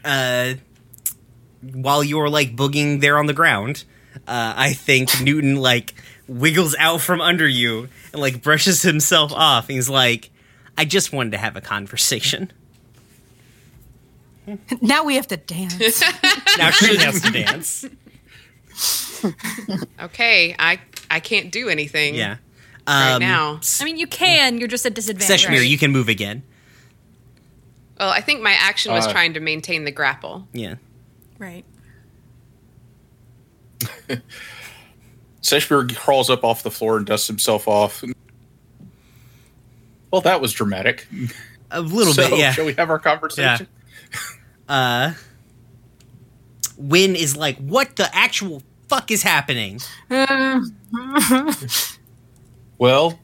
[0.05, 0.55] uh,
[1.63, 3.85] while you're like booging there on the ground,
[4.27, 5.95] uh, I think Newton like
[6.29, 9.69] wiggles out from under you and like brushes himself off.
[9.69, 10.31] He's like,
[10.77, 12.53] "I just wanted to have a conversation."
[14.81, 16.03] now we have to dance.
[16.59, 17.85] Now she has to dance.
[20.01, 22.15] Okay, I I can't do anything.
[22.15, 22.37] Yeah.
[22.87, 23.61] Right Um, now.
[23.81, 24.59] I mean, you can.
[24.59, 25.47] You're just at disadvantage.
[25.47, 26.43] Seshmir, you can move again.
[27.99, 30.49] Well, I think my action was Uh, trying to maintain the grapple.
[30.53, 30.75] Yeah.
[31.43, 31.65] Right.
[35.43, 38.05] Seshberg crawls up off the floor and dusts himself off.
[40.13, 41.09] Well, that was dramatic.
[41.73, 42.53] A little so, bit, yeah.
[42.53, 43.67] Shall we have our conversation?
[44.69, 45.15] Uh,
[46.79, 49.81] Win is like, "What the actual fuck is happening?"
[52.79, 53.21] Well,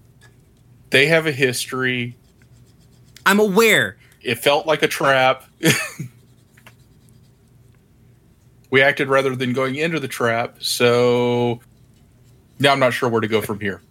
[0.91, 2.17] they have a history.
[3.27, 3.97] I'm aware.
[4.23, 5.45] It felt like a trap.
[8.71, 11.61] we acted rather than going into the trap, so
[12.59, 13.83] now I'm not sure where to go from here.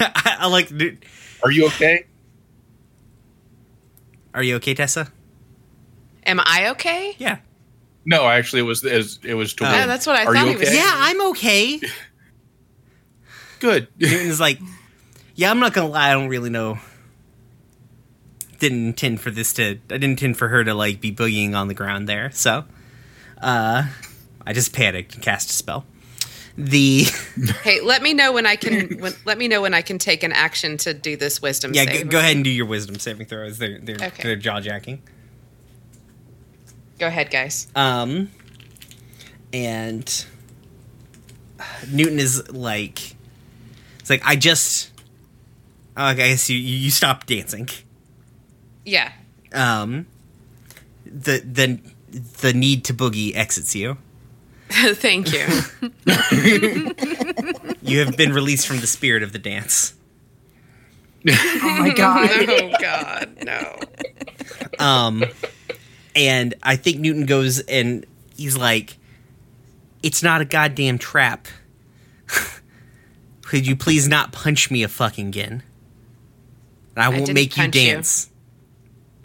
[0.00, 0.70] I, I like.
[1.42, 2.06] Are you okay?
[4.34, 5.12] Are you okay, Tessa?
[6.24, 7.14] Am I okay?
[7.18, 7.38] Yeah.
[8.04, 9.72] No, actually, it was it was, it was to win.
[9.72, 10.76] Yeah, that's what I Are thought you was okay?
[10.76, 11.80] Yeah, I'm okay.
[13.60, 13.88] Good.
[13.98, 14.58] Newton's like,
[15.34, 16.78] yeah, I'm not gonna lie, I don't really know.
[18.58, 19.62] Didn't intend for this to.
[19.64, 22.30] I didn't intend for her to like be boogieing on the ground there.
[22.32, 22.64] So,
[23.42, 23.84] uh,
[24.46, 25.84] I just panicked and cast a spell.
[26.56, 27.04] The
[27.62, 28.98] Hey, let me know when I can.
[28.98, 31.84] When, let me know when I can take an action to do this wisdom yeah,
[31.84, 32.04] save.
[32.04, 33.58] go, go ahead and do your wisdom saving throws.
[33.58, 34.22] They're they're Okay.
[34.22, 35.02] they're jaw jacking.
[36.98, 37.68] Go ahead, guys.
[37.74, 38.30] Um,
[39.52, 40.24] and
[41.90, 43.16] Newton is like,
[44.00, 44.90] it's like I just.
[45.96, 47.68] Okay, I guess you you stopped dancing.
[48.84, 49.12] Yeah.
[49.52, 50.06] um
[51.04, 51.80] the the
[52.12, 53.96] the need to boogie exits you
[54.74, 55.46] Thank you.
[57.82, 59.94] you have been released from the spirit of the dance
[61.28, 62.30] oh my god.
[62.48, 63.78] oh God, no.
[64.78, 65.24] um
[66.16, 68.96] and i think newton goes and he's like
[70.02, 71.48] it's not a goddamn trap
[73.42, 75.62] could you please not punch me a fucking again
[76.94, 78.26] and i won't didn't make you dance.
[78.26, 78.31] you.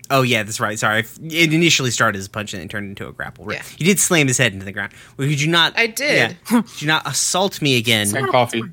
[0.07, 0.77] Dance Oh yeah, that's right.
[0.77, 3.45] Sorry, it initially started as a punch and then turned into a grapple.
[3.45, 3.57] Right.
[3.57, 3.63] Yeah.
[3.77, 4.93] You did slam his head into the ground.
[5.17, 5.77] Well, could you not?
[5.77, 6.37] I did.
[6.51, 6.61] Yeah.
[6.61, 8.15] Could you not assault me again?
[8.15, 8.63] and coffee.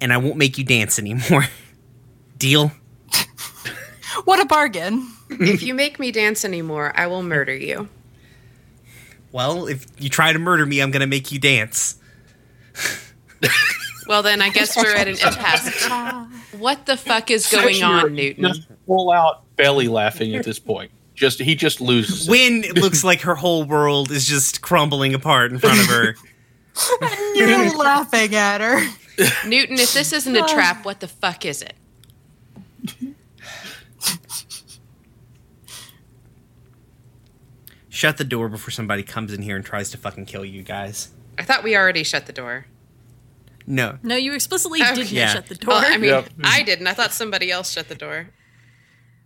[0.00, 1.44] and I won't make you dance anymore.
[2.38, 2.72] Deal?
[4.24, 5.12] What a bargain.
[5.30, 7.88] if you make me dance anymore, I will murder you.
[9.32, 11.96] Well, if you try to murder me, I'm gonna make you dance.
[14.06, 15.88] Well, then I guess we're at an impasse.
[16.56, 18.44] What the fuck is going Actually, on, Newton?
[18.44, 20.90] Just full out belly laughing at this point.
[21.14, 22.26] Just he just loses.
[22.26, 22.30] it.
[22.30, 26.14] Win looks like her whole world is just crumbling apart in front of her.
[27.34, 28.80] You're laughing at her.
[29.46, 31.74] Newton, if this isn't a trap, what the fuck is it?
[37.88, 41.08] Shut the door before somebody comes in here and tries to fucking kill you guys.
[41.36, 42.66] I thought we already shut the door.
[43.70, 43.98] No.
[44.02, 44.94] No, you explicitly Okay.
[44.94, 45.32] didn't Yeah.
[45.34, 45.74] shut the door.
[45.74, 46.30] Well, I mean, Yep.
[46.42, 46.86] I didn't.
[46.86, 48.30] I thought somebody else shut the door.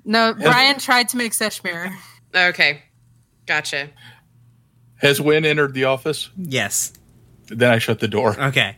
[0.04, 1.96] No, Brian tried to make Seshmir.
[2.34, 2.82] Okay,
[3.46, 3.90] gotcha.
[4.96, 6.28] Has Win entered the office?
[6.36, 6.92] Yes.
[7.46, 8.38] Then I shut the door.
[8.40, 8.76] Okay.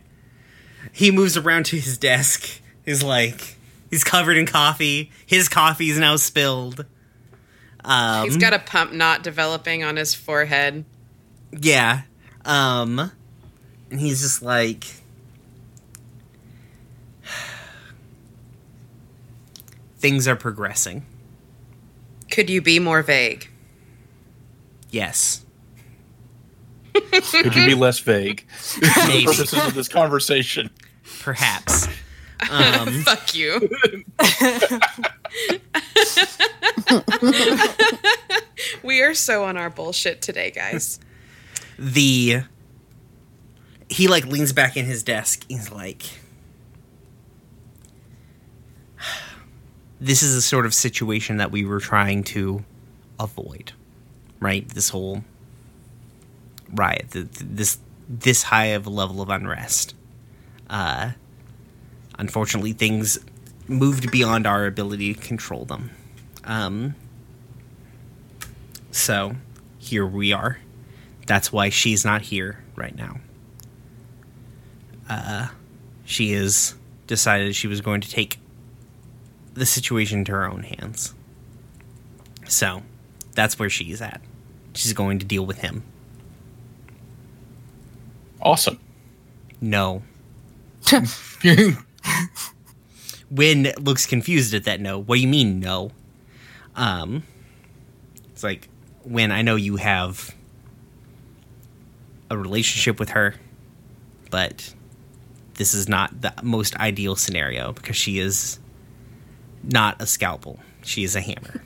[0.91, 2.61] He moves around to his desk.
[2.85, 3.57] He's like,
[3.89, 5.11] he's covered in coffee.
[5.25, 6.85] His coffee is now spilled.
[7.83, 10.85] Um, He's got a pump knot developing on his forehead.
[11.51, 12.01] Yeah.
[12.43, 13.11] Um
[13.91, 14.85] and he's just like
[20.05, 21.03] things are progressing.
[22.29, 23.49] Could you be more vague?
[24.91, 25.43] Yes.
[26.93, 28.45] Could you be less vague?
[28.51, 30.69] For the purposes of this conversation.
[31.21, 31.87] Perhaps.
[32.51, 33.69] Um Fuck you.
[38.83, 40.99] we are so on our bullshit today, guys.
[41.79, 42.41] the
[43.89, 45.45] he like leans back in his desk.
[45.47, 46.03] He's like
[49.99, 52.63] This is a sort of situation that we were trying to
[53.19, 53.71] avoid.
[54.39, 54.67] Right?
[54.67, 55.23] This whole
[56.73, 59.95] riot, th- th- this this high of a level of unrest.
[60.69, 61.11] Uh
[62.17, 63.19] unfortunately things
[63.67, 65.91] moved beyond our ability to control them.
[66.43, 66.95] Um
[68.91, 69.35] so
[69.77, 70.59] here we are.
[71.27, 73.19] That's why she's not here right now.
[75.09, 75.49] Uh,
[76.05, 76.75] she has
[77.07, 78.39] decided she was going to take
[79.55, 81.13] the situation into her own hands.
[82.47, 82.83] So,
[83.33, 84.21] that's where she's at.
[84.73, 85.83] She's going to deal with him.
[88.41, 88.79] Awesome.
[89.59, 90.03] No.
[93.31, 94.99] Win looks confused at that no.
[94.99, 95.89] What do you mean no?
[96.75, 97.23] Um
[98.31, 98.69] it's like
[99.03, 100.35] when I know you have
[102.29, 103.35] a relationship with her,
[104.29, 104.73] but
[105.55, 108.59] this is not the most ideal scenario because she is
[109.65, 110.59] not a scalpel.
[110.83, 111.63] She is a hammer.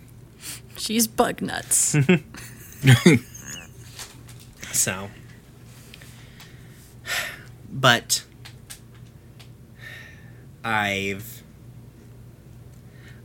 [0.77, 1.95] She's bug nuts.
[4.71, 5.09] So,
[7.69, 8.23] but
[10.63, 11.43] I've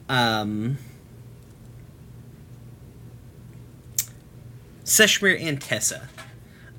[0.09, 0.79] um
[4.85, 6.09] Seshmir and Tessa.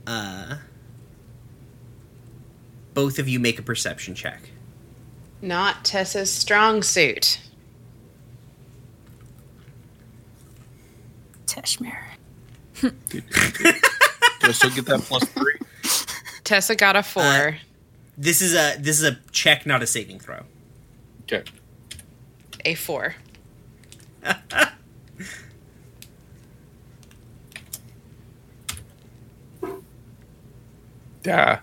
[0.05, 0.57] Uh,
[2.93, 4.49] both of you make a perception check.
[5.41, 7.39] Not Tessa's strong suit.
[11.55, 11.95] Teshmir.
[12.81, 12.91] Do
[14.43, 15.55] I still get that plus three?
[16.43, 17.23] Tessa got a four.
[17.23, 17.51] Uh,
[18.17, 20.43] This is a this is a check, not a saving throw.
[21.23, 21.43] Okay.
[22.65, 23.15] a four.
[31.23, 31.59] Yeah.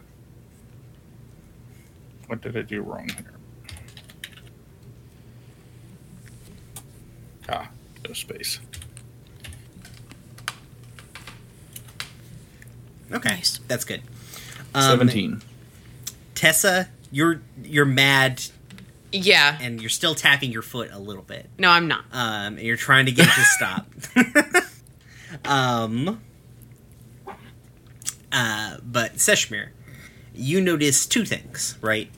[2.26, 3.32] What did I do wrong here?
[7.48, 7.68] Ah,
[8.06, 8.60] no space.
[13.12, 13.58] Okay, Nice.
[13.68, 14.02] that's good.
[14.74, 15.42] Um, Seventeen.
[16.34, 18.42] Tessa, you're you're mad
[19.12, 19.58] Yeah.
[19.60, 21.48] and you're still tapping your foot a little bit.
[21.58, 22.04] No, I'm not.
[22.12, 24.64] um, and you're trying to get it to stop.
[25.44, 26.20] um,
[28.30, 29.68] uh, but Seshmir,
[30.34, 32.10] you notice two things, right?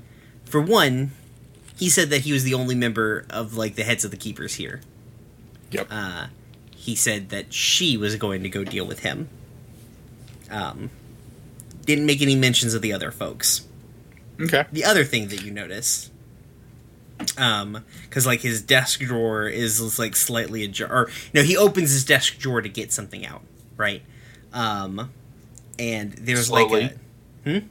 [0.44, 1.11] For one,
[1.76, 4.54] he said that he was the only member of like the heads of the keepers
[4.54, 4.80] here.
[5.70, 5.88] Yep.
[5.90, 6.26] Uh,
[6.76, 9.28] he said that she was going to go deal with him.
[10.50, 10.90] Um,
[11.85, 13.66] didn't make any mentions of the other folks
[14.40, 14.64] okay.
[14.72, 16.11] the other thing that you notice
[17.38, 22.04] um because like his desk drawer is like slightly ajar or no he opens his
[22.04, 23.42] desk drawer to get something out
[23.76, 24.02] right
[24.52, 25.11] um
[25.78, 26.83] and there's Slowly.
[26.83, 26.96] like
[27.46, 27.62] a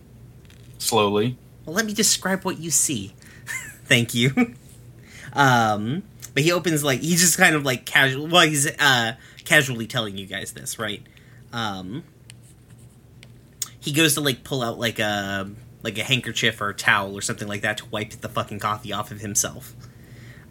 [0.77, 1.37] Slowly.
[1.65, 3.13] well let me describe what you see
[3.85, 4.55] thank you
[5.33, 9.87] um but he opens like he's just kind of like casual well he's uh casually
[9.87, 11.01] telling you guys this right
[11.51, 12.03] um
[13.83, 15.49] he goes to like pull out like a
[15.81, 18.93] like a handkerchief or a towel or something like that to wipe the fucking coffee
[18.93, 19.73] off of himself.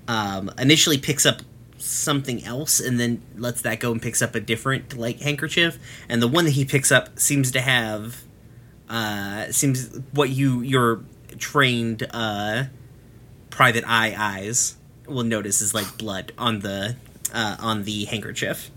[0.07, 1.40] Um initially picks up
[1.79, 5.79] something else and then lets that go and picks up a different like handkerchief.
[6.11, 8.23] And the one that he picks up seems to have
[8.90, 11.03] uh seems what you your
[11.38, 12.64] trained uh
[13.49, 16.97] private eye eyes will notice is like blood on the
[17.33, 18.71] uh on the handkerchief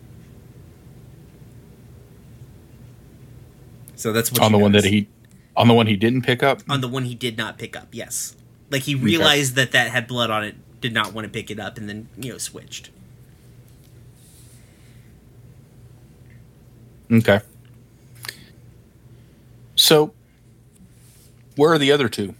[3.95, 5.07] so that's what on the one that he
[5.55, 6.61] on the one he didn't pick up.
[6.69, 8.35] on the one he did not pick up yes
[8.69, 11.59] like he realized that that had blood on it did not want to pick it
[11.59, 12.89] up and then you know switched
[17.11, 17.39] Okay.
[19.75, 20.11] So,
[21.55, 22.33] where are the other two?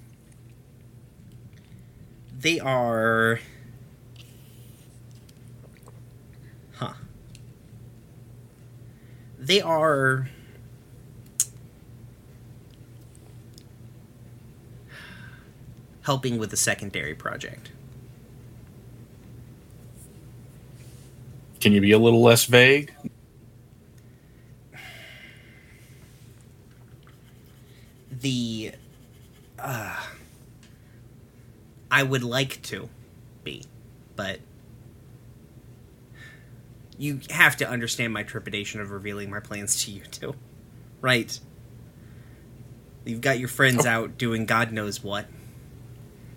[2.45, 3.39] they are
[6.75, 6.93] huh
[9.39, 10.29] they are
[16.05, 17.71] helping with the secondary project
[21.59, 22.93] Can you be a little less vague?
[28.25, 28.71] the
[29.59, 29.99] uh,
[31.91, 32.89] I would like to
[33.43, 33.63] be,
[34.15, 34.39] but
[36.97, 40.35] you have to understand my trepidation of revealing my plans to you too,
[41.01, 41.39] right?
[43.05, 45.27] You've got your friends out doing God knows what.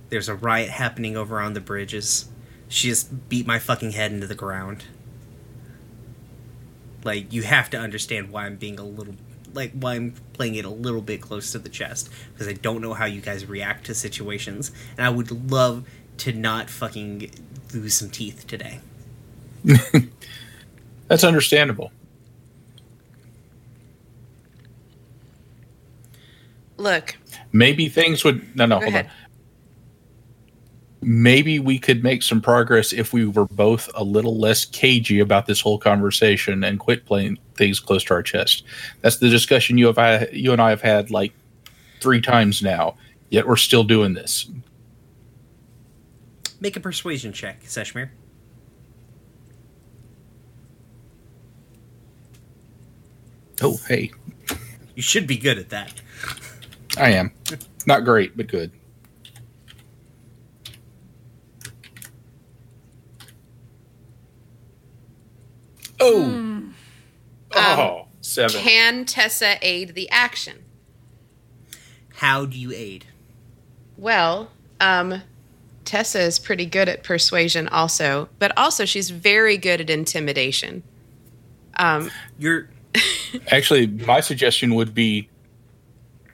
[0.08, 2.28] There's a riot happening over on the bridges.
[2.68, 4.84] She just beat my fucking head into the ground.
[7.04, 9.14] Like you have to understand why I'm being a little
[9.54, 12.82] like why I'm playing it a little bit close to the chest because I don't
[12.82, 15.88] know how you guys react to situations, and I would love
[16.18, 17.30] to not fucking
[17.72, 18.80] lose some teeth today.
[21.08, 21.92] That's understandable.
[26.76, 27.16] Look,
[27.52, 29.06] Maybe things would no no Go hold ahead.
[29.06, 29.10] on.
[31.00, 35.46] Maybe we could make some progress if we were both a little less cagey about
[35.46, 38.64] this whole conversation and quit playing things close to our chest.
[39.00, 41.32] That's the discussion you have I, you and I have had like
[42.00, 42.96] three times now.
[43.30, 44.50] Yet we're still doing this.
[46.60, 48.10] Make a persuasion check, Seshmir.
[53.60, 54.12] Oh, hey,
[54.94, 55.92] You should be good at that.
[56.96, 57.32] I am
[57.86, 58.72] not great, but good.
[66.00, 66.62] Oh,
[67.54, 68.06] oh,
[68.48, 68.60] seven.
[68.62, 70.58] Can Tessa aid the action?
[72.16, 73.06] How do you aid?
[73.96, 75.22] Well, um,
[75.84, 80.82] Tessa is pretty good at persuasion, also, but also she's very good at intimidation.
[81.76, 82.68] Um, You're
[83.50, 85.28] Actually, my suggestion would be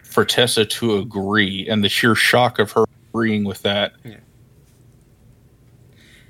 [0.02, 4.16] for Tessa to agree, and the sheer shock of her agreeing with that Yeah.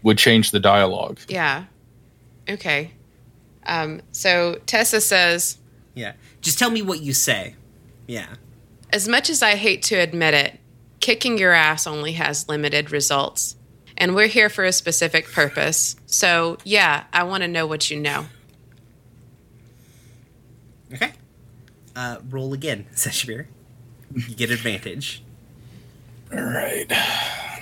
[0.03, 1.18] would change the dialogue.
[1.29, 1.64] yeah.
[2.49, 2.91] Okay.
[3.66, 5.57] Um, so Tessa says,
[5.95, 6.12] yeah.
[6.40, 7.55] Just tell me what you say.
[8.07, 8.34] Yeah.
[8.92, 10.61] As much as I hate to admit it,
[11.01, 13.57] kicking your ass only has limited results.
[13.97, 15.97] And we're here for a specific purpose.
[16.07, 18.26] So, yeah, I want to know what you know.
[20.92, 21.12] Okay.
[21.97, 23.47] Uh, roll again, Seshmir.
[24.14, 25.22] You get advantage.
[26.32, 26.86] All right.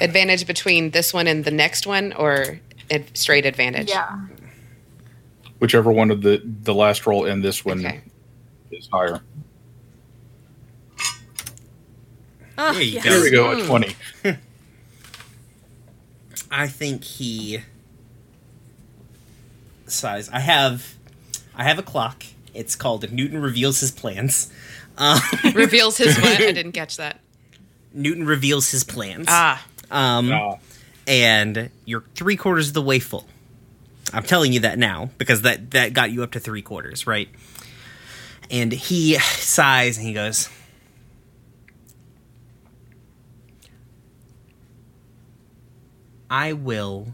[0.01, 2.59] Advantage between this one and the next one, or
[2.91, 3.89] ad- straight advantage?
[3.91, 4.19] Yeah.
[5.59, 8.01] Whichever one of the the last roll and this one Okay.
[8.73, 9.21] Is higher.
[12.59, 13.05] Oh, There yes.
[13.05, 13.23] go.
[13.23, 13.97] We go at twenty.
[16.51, 17.61] I think he
[19.87, 20.29] size.
[20.31, 20.95] I have
[21.55, 22.25] I have a clock.
[22.55, 24.53] It's called Newton reveals his plans.
[24.99, 25.19] Um,
[25.55, 26.39] Reveals his what?
[26.39, 27.21] I didn't catch that.
[27.95, 29.25] Newton reveals his plans.
[29.31, 30.57] Ah, Um, Ah,
[31.07, 33.27] and you're three quarters of the way full.
[34.13, 37.31] I'm telling you that now because that that got you up to three quarters, right?
[38.53, 40.49] And he sighs and he goes,
[46.31, 47.09] "I will."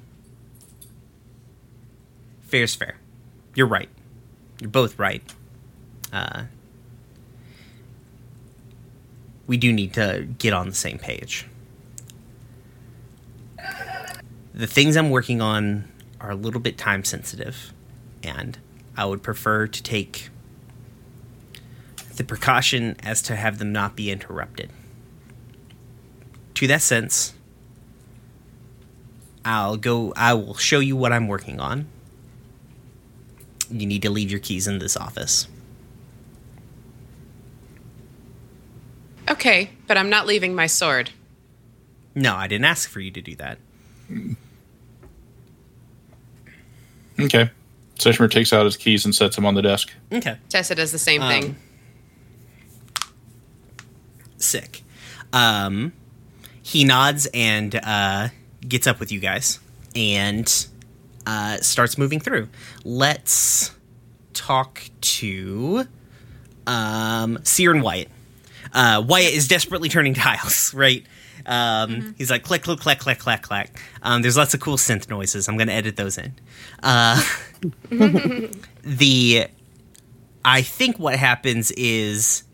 [2.43, 2.97] Fair's fair.
[3.55, 3.89] You're right.
[4.61, 5.22] You're both right.
[6.12, 6.45] Uh,
[9.47, 11.47] we do need to get on the same page
[14.59, 15.84] the things I'm working on
[16.20, 17.72] are a little bit time sensitive,
[18.24, 18.59] and
[18.97, 20.30] I would prefer to take
[22.18, 24.70] the precaution as to have them not be interrupted.
[26.54, 27.32] To that sense,
[29.44, 31.86] I'll go, I will show you what I'm working on.
[33.70, 35.48] You need to leave your keys in this office.
[39.30, 41.10] okay, but I'm not leaving my sword.
[42.14, 43.58] No, I didn't ask for you to do that.
[47.20, 47.50] okay.
[47.96, 49.92] Seshmir takes out his keys and sets them on the desk.
[50.10, 50.38] Okay.
[50.48, 51.56] Tessa does the same Um, thing.
[54.39, 54.82] Sick.
[55.32, 55.93] Um,
[56.62, 58.28] he nods and uh,
[58.66, 59.59] gets up with you guys
[59.95, 60.66] and
[61.26, 62.49] uh, starts moving through.
[62.84, 63.72] Let's
[64.34, 65.86] talk to
[66.66, 68.09] um, Seer and Wyatt.
[68.72, 71.05] Uh, Wyatt is desperately turning tiles, right?
[71.47, 73.80] Um, He's like click, click, click, click, click, click.
[74.03, 75.49] Um, there's lots of cool synth noises.
[75.49, 76.34] I'm going to edit those in.
[76.82, 77.22] Uh,
[78.82, 79.47] the
[80.45, 82.45] I think what happens is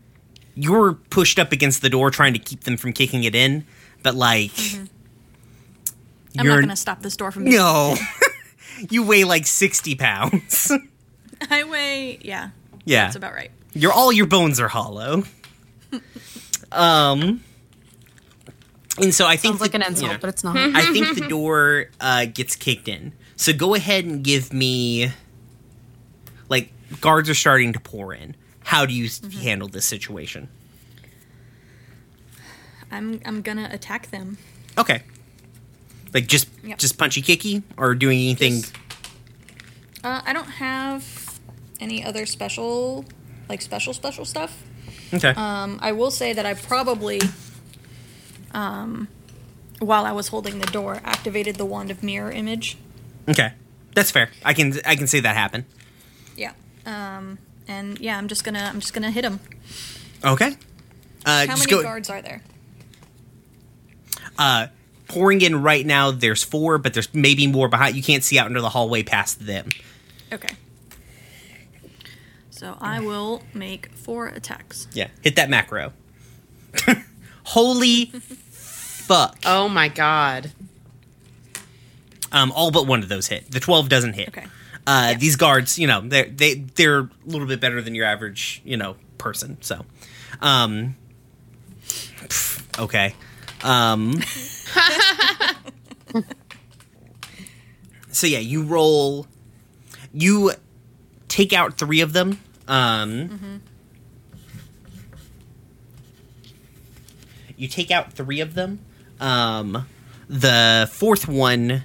[0.55, 3.65] you're pushed up against the door trying to keep them from kicking it in,
[4.03, 4.53] but like
[6.39, 7.57] I'm you're not going to stop this door from being.
[7.57, 7.97] no,
[8.91, 10.71] you weigh like sixty pounds.
[11.51, 12.51] I weigh, yeah,
[12.85, 13.51] yeah, that's about right.
[13.75, 15.25] your all your bones are hollow.
[16.73, 17.43] um,
[19.01, 20.19] and so I think Sounds like the- an insult, yeah.
[20.19, 20.57] but it's not.
[20.57, 23.13] I think the door uh, gets kicked in.
[23.37, 25.11] So go ahead and give me
[26.49, 28.37] like guards are starting to pour in.
[28.65, 30.49] How do you s handle this situation?
[32.91, 34.39] I'm I'm gonna attack them.
[34.79, 35.03] Okay.
[36.13, 36.79] Like just Yep.
[36.79, 38.75] just punchy kicky or doing anything Just-
[40.05, 41.41] Uh, I don't have
[41.81, 43.05] any other special,
[43.49, 44.63] like special special stuff.
[45.15, 45.31] Okay.
[45.35, 47.21] Um, I will say that I probably,
[48.53, 49.09] um,
[49.79, 52.77] while I was holding the door, activated the wand of mirror image.
[53.29, 53.53] okay.
[53.95, 54.29] That's fair.
[54.45, 55.65] I can I can see that happen.
[56.37, 56.53] Yeah.
[56.85, 57.39] Um,
[57.69, 59.41] and yeah, I'm just gonna I'm just gonna hit them.
[60.25, 60.57] Okay.
[61.27, 62.43] Uh How just many go guards are there?
[64.39, 64.67] uh
[65.09, 68.47] pouring in right now there's four, but there's maybe more behind you can't see out
[68.49, 69.69] into the hallway past them.
[70.33, 70.55] Okay.
[72.51, 74.89] So I will make four attacks.
[74.93, 75.09] Yeah.
[75.23, 75.93] Hit that macro.
[77.45, 79.39] Holy fuck.
[79.45, 80.53] Oh my god.
[82.33, 83.51] Um, all but one of those hit.
[83.51, 84.29] The twelve doesn't hit.
[84.29, 84.47] Okay.
[84.87, 88.61] Uh, These guards, you know, they're they they're a little bit better than your average,
[88.65, 89.57] you know, person.
[89.63, 89.85] So,
[90.43, 90.97] um,
[91.85, 93.15] pff, okay.
[93.63, 94.21] Um,
[98.11, 99.27] so yeah, you roll.
[100.13, 100.53] You
[101.29, 102.41] take out three of them.
[102.69, 103.63] Um,
[107.57, 108.81] You take out three of them.
[109.21, 109.87] Um,
[110.29, 111.85] the fourth one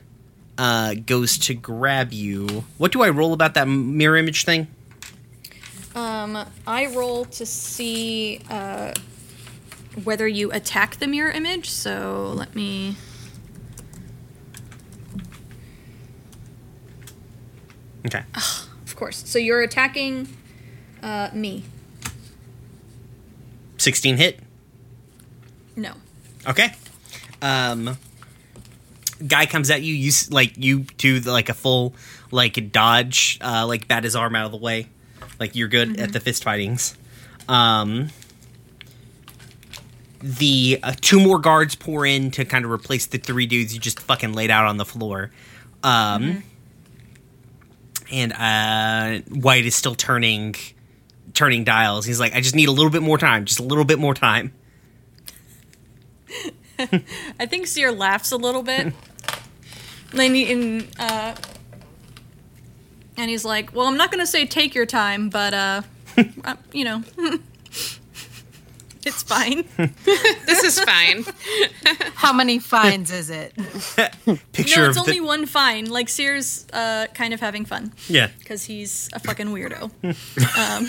[0.59, 2.65] uh, goes to grab you.
[2.77, 4.67] What do I roll about that mirror image thing?
[5.95, 8.93] Um, I roll to see uh,
[10.03, 11.69] whether you attack the mirror image.
[11.69, 12.97] So let me.
[18.05, 18.23] Okay.
[18.35, 19.23] Of course.
[19.25, 20.27] So you're attacking
[21.01, 21.63] uh, me.
[23.77, 24.39] 16 hit.
[25.77, 25.93] No.
[26.45, 26.73] Okay.
[27.41, 27.97] Um,
[29.27, 29.93] guy comes at you.
[29.93, 31.93] You like you do the, like a full
[32.31, 34.87] like dodge, uh, like bat his arm out of the way.
[35.39, 36.97] Like you're good at the fist fightings.
[37.47, 38.09] Um,
[40.21, 43.79] the uh, two more guards pour in to kind of replace the three dudes you
[43.79, 45.31] just fucking laid out on the floor.
[45.81, 46.43] Um,
[48.11, 50.55] and uh, Wyatt is still turning
[51.33, 52.05] turning dials.
[52.05, 53.45] He's like, I just need a little bit more time.
[53.45, 54.53] Just a little bit more time.
[57.39, 58.93] I think Seer laughs a little bit.
[60.13, 61.35] and, he, and, uh,
[63.17, 65.81] and he's like, "Well, I'm not gonna say take your time, but uh,
[66.43, 67.03] uh you know,
[69.05, 69.65] it's fine."
[70.45, 71.25] This is fine.
[72.15, 73.53] How many fines is it?
[74.51, 75.89] Picture no, it's of the only one fine.
[75.89, 78.29] Like Seer's, uh, kind of having fun yeah.
[78.39, 79.91] because he's a fucking weirdo.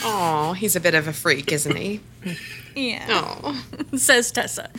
[0.03, 2.01] Oh, he's a bit of a freak, isn't he?
[2.75, 3.65] Yeah, Oh,
[3.97, 4.71] says Tessa.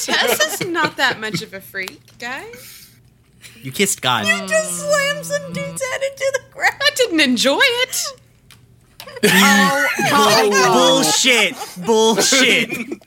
[0.00, 2.90] Tessa's not that much of a freak, guys.
[3.62, 4.26] You kissed God.
[4.26, 6.76] You just slams some dude's head into the ground.
[6.80, 8.04] I didn't enjoy it.
[10.72, 11.54] Bullshit.
[11.84, 13.00] Bullshit.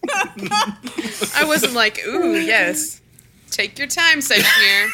[1.35, 3.01] I wasn't like, ooh, yes.
[3.51, 4.89] Take your time, Seshmir.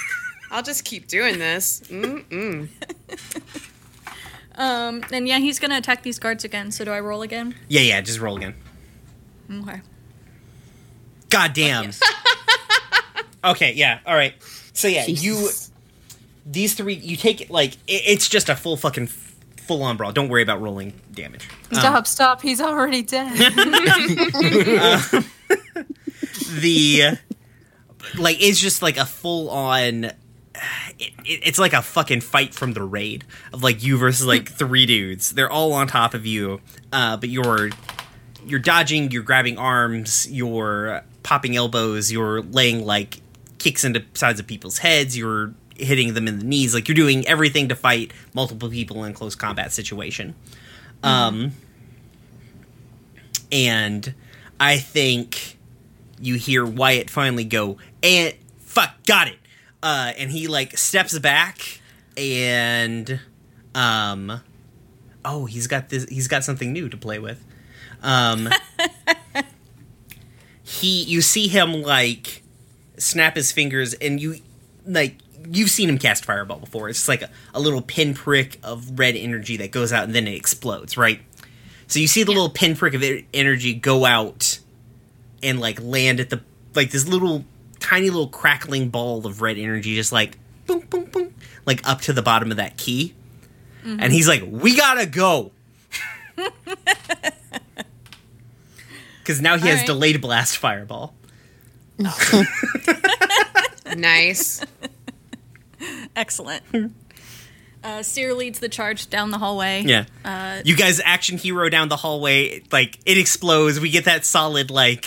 [0.51, 1.81] I'll just keep doing this.
[1.87, 2.69] Mm-mm.
[4.57, 6.71] Um, and yeah, he's gonna attack these guards again.
[6.71, 7.55] So do I roll again?
[7.67, 8.55] yeah, yeah, just roll again.
[9.51, 9.81] Okay.
[11.29, 11.91] God damn.
[13.43, 14.33] okay, yeah, all right.
[14.73, 15.49] So yeah, you
[16.45, 19.07] these three you take it like it, it's just a full fucking
[19.67, 20.11] full on brawl.
[20.11, 21.47] Don't worry about rolling damage.
[21.71, 22.41] Um, Stop, stop.
[22.41, 23.31] He's already dead.
[26.59, 27.17] the
[28.17, 30.15] like it's just like a full on it,
[30.99, 34.85] it- it's like a fucking fight from the raid of like you versus like three
[34.85, 36.61] dudes they're all on top of you
[36.93, 37.69] uh but you're
[38.45, 43.19] you're dodging you're grabbing arms you're popping elbows you're laying like
[43.57, 47.27] kicks into sides of people's heads you're hitting them in the knees like you're doing
[47.27, 50.33] everything to fight multiple people in close combat situation
[51.03, 51.51] um
[53.51, 54.13] and
[54.59, 55.55] i think
[56.19, 59.39] you hear Wyatt finally go, and fuck, got it.
[59.83, 61.81] Uh, and he like steps back
[62.17, 63.19] and
[63.75, 64.41] um
[65.25, 67.43] oh he's got this he's got something new to play with.
[68.01, 68.49] Um
[70.63, 72.41] he you see him like
[72.97, 74.37] snap his fingers and you
[74.85, 75.17] like
[75.49, 76.89] you've seen him cast fireball before.
[76.89, 80.27] It's just like a, a little pinprick of red energy that goes out and then
[80.27, 81.21] it explodes, right?
[81.87, 84.59] So you see the little pinprick of energy go out
[85.43, 86.41] and like land at the
[86.73, 87.45] like this little
[87.79, 91.33] tiny little crackling ball of red energy just like boom boom boom
[91.65, 93.13] like up to the bottom of that key
[93.83, 93.99] mm-hmm.
[93.99, 95.51] and he's like we gotta go
[99.19, 99.85] because now he has Alright.
[99.85, 101.13] delayed blast fireball
[103.95, 104.61] Nice.
[106.15, 106.63] Excellent.
[107.83, 109.83] Uh, Seer leads the charge down the hallway.
[109.85, 114.25] yeah Uh, you guys action hero down the hallway like it explodes we get that
[114.25, 115.05] solid like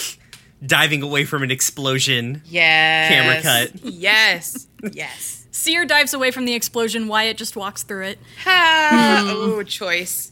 [0.65, 3.09] diving away from an explosion Yes.
[3.11, 3.85] Camera cut.
[3.85, 4.67] Yes.
[4.93, 5.45] Yes.
[5.51, 7.09] Seer dives away from the explosion.
[7.09, 8.19] Wyatt just walks through it.
[8.45, 9.25] Ha!
[9.35, 10.31] Oh, choice.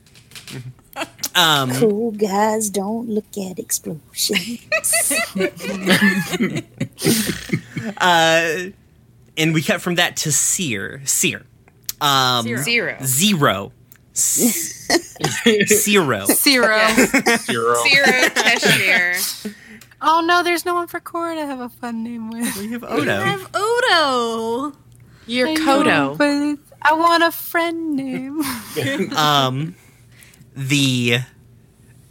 [1.34, 4.60] um Cool guys don't look at explosions.
[7.98, 8.56] uh
[9.36, 11.42] and we cut from that to sear sear
[12.00, 12.62] um Zero.
[12.62, 12.96] Zero.
[13.04, 13.72] zero
[14.14, 14.88] S-
[15.68, 16.86] zero Zero.
[16.86, 17.74] Zero.
[17.84, 19.54] Zero Teshmir.
[20.02, 22.56] Oh no, there's no one for Cora to have a fun name with.
[22.56, 23.00] we have Otto.
[23.00, 24.72] We have Otto.
[25.26, 26.16] You're I Kodo.
[26.18, 28.40] but I want a friend name.
[29.16, 29.74] um
[30.54, 31.18] the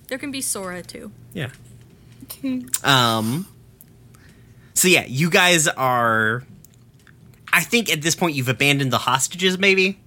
[0.08, 1.12] There can be Sora too.
[1.34, 1.50] yeah
[2.24, 2.66] Okay.
[2.84, 3.48] um
[4.74, 6.44] so yeah you guys are
[7.56, 9.58] I think at this point you've abandoned the hostages.
[9.58, 9.98] Maybe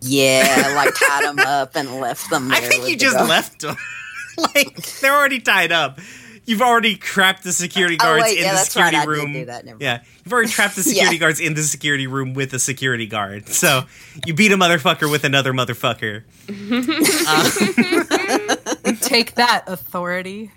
[0.00, 2.50] Yeah, like tied them up and left them.
[2.52, 3.28] I think you the just dog.
[3.28, 3.76] left them.
[4.38, 5.98] like they're already tied up.
[6.44, 9.00] You've already trapped the security Oh, guards wait, in yeah, the that's right, security I
[9.16, 9.32] did room.
[9.32, 11.20] do that, yeah, you've already trapped the security Yeah.
[11.20, 13.48] guards in the security room with a security guard.
[13.48, 13.82] So
[14.24, 16.22] you beat a motherfucker with another motherfucker.
[19.00, 20.52] Take that, authority.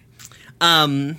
[0.61, 1.17] um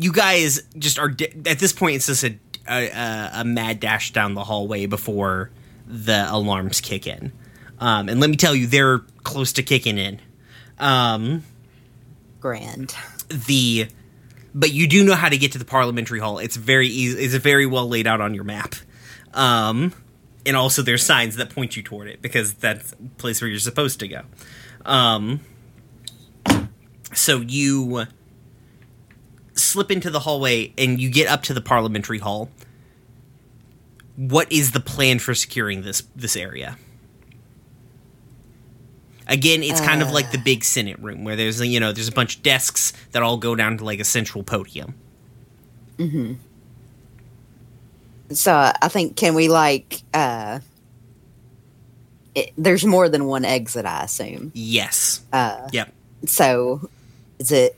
[0.00, 1.10] you guys just are
[1.44, 2.38] at this point it's just a,
[2.68, 5.50] a a- a mad dash down the hallway before
[5.86, 7.32] the alarms kick in.
[7.80, 10.20] Um and let me tell you they're close to kicking in.
[10.78, 11.42] Um
[12.40, 12.94] grand.
[13.28, 13.88] the
[14.54, 16.38] but you do know how to get to the parliamentary hall.
[16.38, 18.74] It's very easy it's very well laid out on your map.
[19.34, 19.92] Um
[20.46, 23.58] and also there's signs that point you toward it because that's the place where you're
[23.58, 24.22] supposed to go.
[24.84, 25.40] Um
[27.14, 28.06] so you
[29.58, 32.50] slip into the hallway and you get up to the parliamentary hall
[34.16, 36.76] what is the plan for securing this this area
[39.30, 42.12] Again, it's kind of like the big Senate room where there's you know there's a
[42.12, 44.94] bunch of desks that all go down to like a central podium.
[45.98, 46.34] Hmm.
[48.30, 50.60] So I think can we like uh
[52.34, 54.50] it, there's more than one exit, I assume.
[54.54, 55.20] Yes.
[55.30, 55.92] Uh Yep.
[56.24, 56.88] so
[57.38, 57.76] is it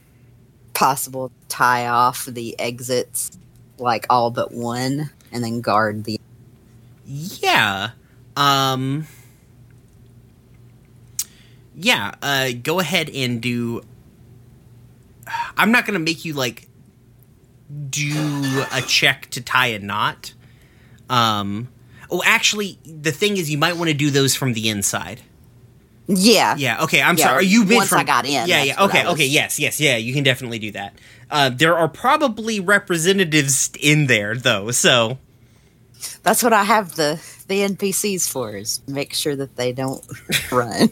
[0.80, 3.36] possible tie off the exits
[3.76, 6.18] like all but one and then guard the
[7.04, 7.90] Yeah.
[8.34, 9.06] Um.
[11.74, 12.14] Yeah.
[12.22, 12.52] Uh.
[12.62, 13.82] Go ahead and do.
[15.54, 16.66] I'm not gonna make you like
[17.90, 20.32] do a check to tie a knot.
[21.10, 21.68] Um.
[22.10, 25.20] Oh, actually, the thing is, you might want to do those from the inside.
[26.16, 26.56] Yeah.
[26.56, 26.82] Yeah.
[26.84, 27.00] Okay.
[27.00, 27.46] I'm Yeah, sorry.
[27.46, 28.00] You've been once from.
[28.00, 28.62] I got in, Yeah.
[28.64, 28.84] Yeah.
[28.84, 29.06] Okay.
[29.06, 29.26] Okay.
[29.26, 29.58] Yes.
[29.58, 29.80] Yes.
[29.80, 29.96] Yeah.
[29.96, 30.94] You can definitely do that.
[31.30, 35.18] Uh, there are probably representatives in there though, so
[36.22, 40.04] That's what I have the the NPCs for is make sure that they don't
[40.52, 40.90] run.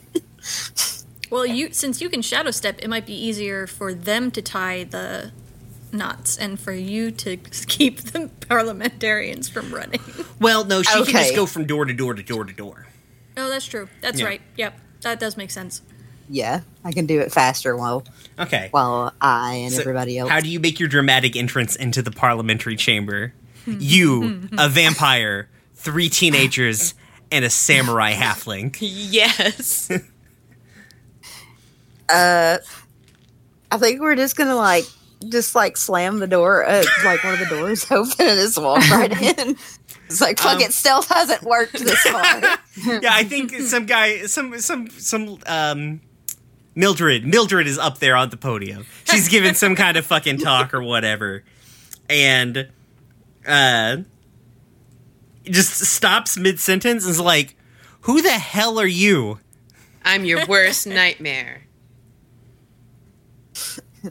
[1.30, 4.84] Well, you since you can shadow step, it might be easier for them to tie
[4.84, 5.32] the
[5.92, 10.00] knots and for you to keep the parliamentarians from running.
[10.40, 12.86] well, no, she can just go from door to door to door to door.
[13.36, 13.88] oh, that's true.
[14.00, 14.26] That's Yeah.
[14.26, 14.40] right.
[14.56, 15.82] Yep, that does make sense.
[16.28, 18.04] yeah, I can do it faster while
[18.38, 18.68] Okay.
[18.70, 20.30] while I and So, everybody else.
[20.30, 23.32] How do you make your dramatic entrance into the parliamentary chamber?
[23.66, 26.94] you, a vampire, three teenagers,
[27.30, 28.76] and a samurai halfling.
[28.80, 29.90] Yes.
[32.08, 32.56] Uh,
[33.70, 34.84] I think we're just gonna like
[35.28, 38.78] just like slam the door, uh, like one of the doors open and just walk
[38.90, 39.56] right in.
[40.10, 42.22] It's like fuck Um, it, stealth hasn't worked this far.
[43.02, 46.00] yeah, I think some guy, some some some um,
[46.74, 48.86] Mildred, Mildred is up there on the podium.
[49.04, 51.44] She's giving some kind of fucking talk or whatever,
[52.08, 52.68] and
[53.46, 53.98] uh,
[55.44, 57.56] just stops mid sentence and is like,
[58.02, 59.40] "Who the hell are you?"
[60.04, 61.66] I'm your worst nightmare.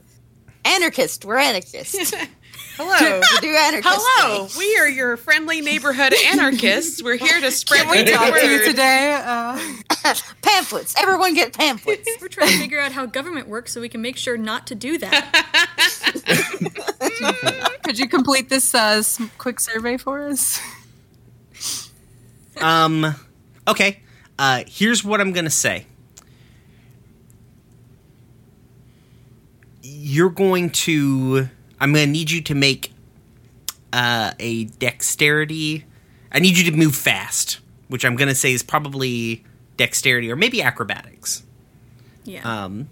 [0.66, 2.14] Anarchist, we're anarchists.
[2.78, 3.22] Hello.
[3.34, 3.88] We do anarchist.
[3.92, 4.46] Hello.
[4.46, 4.58] things.
[4.58, 7.02] We are your friendly neighborhood anarchists.
[7.04, 8.66] We're here to spread Can we the talk to you word.
[8.66, 9.20] today?
[9.24, 10.96] Uh, pamphlets.
[11.00, 12.08] Everyone get pamphlets.
[12.22, 14.76] We're trying to figure out how government works so we can make sure not to
[14.76, 15.34] do that.
[17.84, 19.02] could you complete this uh,
[19.38, 20.60] quick survey for us?
[22.62, 23.16] Um,
[23.68, 24.02] okay.
[24.40, 25.86] Uh, here's what I'm gonna say.
[29.82, 31.50] You're going to.
[31.80, 32.94] I'm gonna need you to make
[33.94, 35.86] uh, a dexterity.
[36.32, 39.44] I need you to move fast, which I'm gonna say is probably
[39.78, 41.44] dexterity or maybe acrobatics.
[42.24, 42.42] Yeah.
[42.44, 42.90] Um,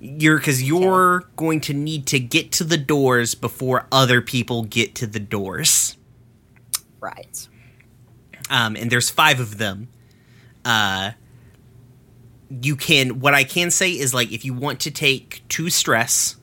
[0.00, 4.94] you're because you're going to need to get to the doors before other people get
[4.96, 5.96] to the doors.
[7.00, 7.48] Right.
[8.50, 9.88] um, and there's five of them.
[10.64, 11.12] Uh,
[12.48, 13.20] you can.
[13.20, 16.36] What I can say is like if you want to take two stress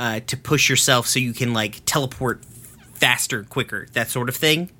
[0.00, 2.42] uh, to push yourself, so you can like teleport
[2.94, 4.70] faster, quicker, that sort of thing.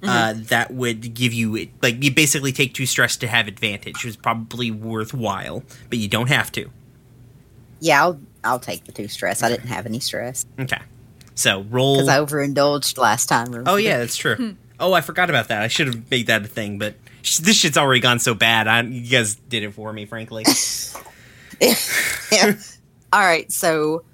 [0.00, 3.94] Uh, that would give you like you basically take two stress to have advantage.
[3.94, 6.70] Which is probably worthwhile, but you don't have to.
[7.80, 9.42] Yeah, I'll I'll take the two stress.
[9.42, 10.78] I didn't have any stress Okay,
[11.34, 11.96] so roll.
[11.96, 13.64] because I overindulged last time.
[13.66, 14.54] Oh yeah, that's true.
[14.78, 15.62] oh, I forgot about that.
[15.62, 18.68] I should have made that a thing, but sh- this shit's already gone so bad.
[18.68, 20.44] I, you guys did it for me, frankly.
[21.60, 22.54] yeah.
[23.12, 24.04] All right, so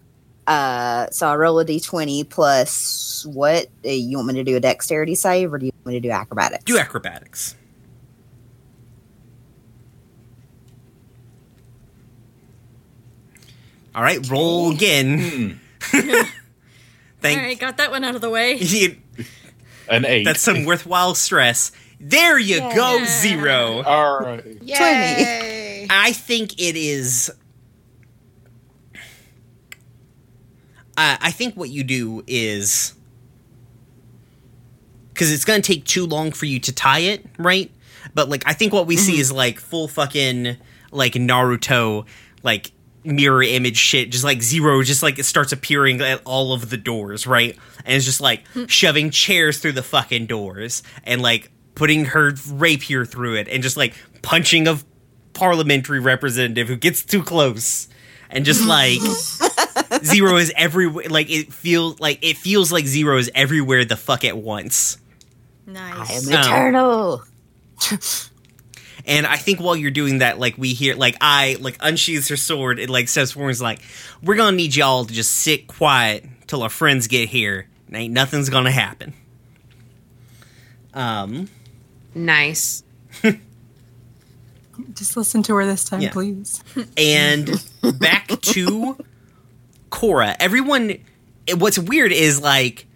[0.46, 3.66] uh so I roll a d20 plus what?
[3.84, 6.00] Uh, you want me to do a dexterity save or do you want me to
[6.00, 6.64] do acrobatics?
[6.64, 7.56] Do acrobatics.
[13.94, 15.60] All right, roll again.
[15.80, 18.58] Thank All right, got that one out of the way.
[19.88, 20.24] An eight.
[20.24, 21.70] That's some worthwhile stress.
[22.00, 23.82] There you go, zero.
[23.82, 24.44] all right.
[24.62, 25.86] Yay!
[25.88, 27.30] I think it is.
[30.96, 32.94] Uh, I think what you do is
[35.08, 37.70] because it's gonna take too long for you to tie it, right?
[38.14, 40.56] But like, I think what we see is like full fucking
[40.90, 42.06] like Naruto,
[42.42, 42.72] like
[43.04, 44.10] mirror image shit.
[44.10, 47.56] Just like zero, just like it starts appearing at all of the doors, right?
[47.84, 53.04] And it's just like shoving chairs through the fucking doors and like putting her rapier
[53.04, 54.78] through it and just like punching a
[55.32, 57.88] parliamentary representative who gets too close
[58.30, 59.00] and just like
[60.04, 64.24] zero is everywhere like it feels like it feels like zero is everywhere the fuck
[64.24, 64.98] at once
[65.66, 65.92] Nice.
[65.94, 66.26] I Nice.
[66.28, 67.22] am eternal.
[69.06, 72.36] and i think while you're doing that like we hear like i like unsheathes her
[72.36, 73.80] sword and like says forward is like
[74.22, 78.14] we're gonna need y'all to just sit quiet till our friends get here and ain't
[78.14, 79.12] nothing's gonna happen
[80.94, 81.48] um
[82.16, 82.84] Nice.
[84.94, 86.10] Just listen to her this time, Yeah.
[86.12, 86.62] please.
[86.96, 87.50] and
[87.98, 88.96] back to
[89.94, 90.34] Cora.
[90.40, 90.98] Everyone,
[91.56, 92.86] what's weird is like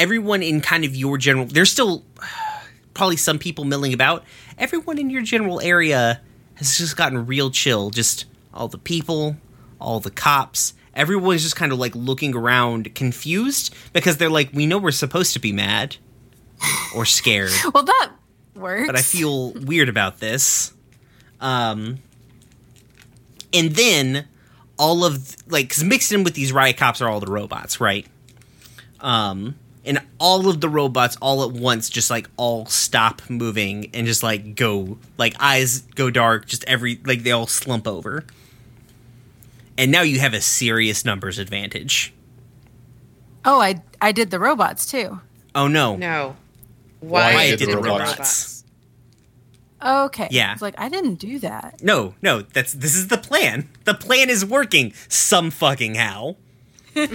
[0.00, 1.46] everyone in kind of your general.
[1.46, 2.04] There's still
[2.94, 4.24] probably some people milling about.
[4.58, 6.20] Everyone in your general area
[6.54, 7.90] has just gotten real chill.
[7.90, 9.36] Just all the people,
[9.80, 10.74] all the cops.
[10.92, 15.34] Everyone's just kind of like looking around, confused because they're like, we know we're supposed
[15.34, 15.98] to be mad
[16.96, 18.10] or scared, Well, that
[18.56, 18.88] works.
[18.88, 20.72] but I feel weird about this.
[21.40, 21.98] Um,
[23.54, 24.26] and then
[24.80, 28.06] all of like because mixed in with these riot cops are all the robots, right?
[29.00, 34.06] Um, and all of the robots all at once just like all stop moving and
[34.06, 38.24] just like go like eyes go dark, just every like they all slump over.
[39.76, 42.14] And now you have a serious numbers advantage.
[43.44, 45.20] Oh, I I did the robots too.
[45.54, 45.96] Oh no.
[45.96, 46.36] No.
[47.00, 48.12] Why Why did did the the robots?
[48.12, 48.59] robots?
[49.82, 50.28] Oh, okay.
[50.30, 50.52] Yeah.
[50.52, 51.82] It's like I didn't do that.
[51.82, 53.68] No, no, that's this is the plan.
[53.84, 56.36] The plan is working some fucking how.
[56.94, 57.06] We'll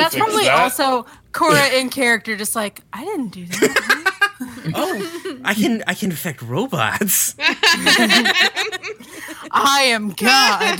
[0.00, 0.58] That's probably that.
[0.58, 4.12] also Cora in character, just like I didn't do that.
[4.74, 7.36] Oh, I can I can affect robots.
[9.50, 10.78] I am God.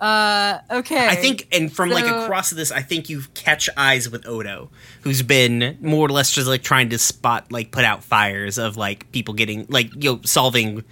[0.00, 1.08] Like, Uh, okay.
[1.08, 4.70] I think, and from like across this, I think you catch eyes with Otto,
[5.02, 8.76] who's been more or less just like trying to spot, like, put out fires of
[8.76, 10.84] like people getting, like, you know, solving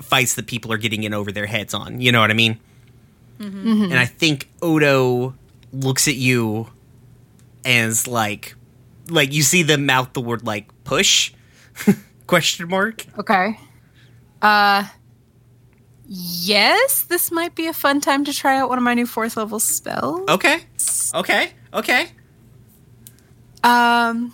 [0.00, 2.00] fights that people are getting in over their heads on.
[2.00, 2.58] You know what I mean?
[3.38, 5.34] And I think Otto
[5.72, 6.68] looks at you
[7.64, 8.54] and is like,
[9.10, 11.32] like you see them mouth the word like push
[12.26, 13.04] question mark.
[13.18, 13.58] Okay.
[14.40, 14.84] Uh
[16.08, 19.36] yes, this might be a fun time to try out one of my new fourth
[19.36, 20.28] level spells.
[20.28, 20.60] Okay,
[21.14, 22.08] okay, okay.
[23.64, 24.32] Um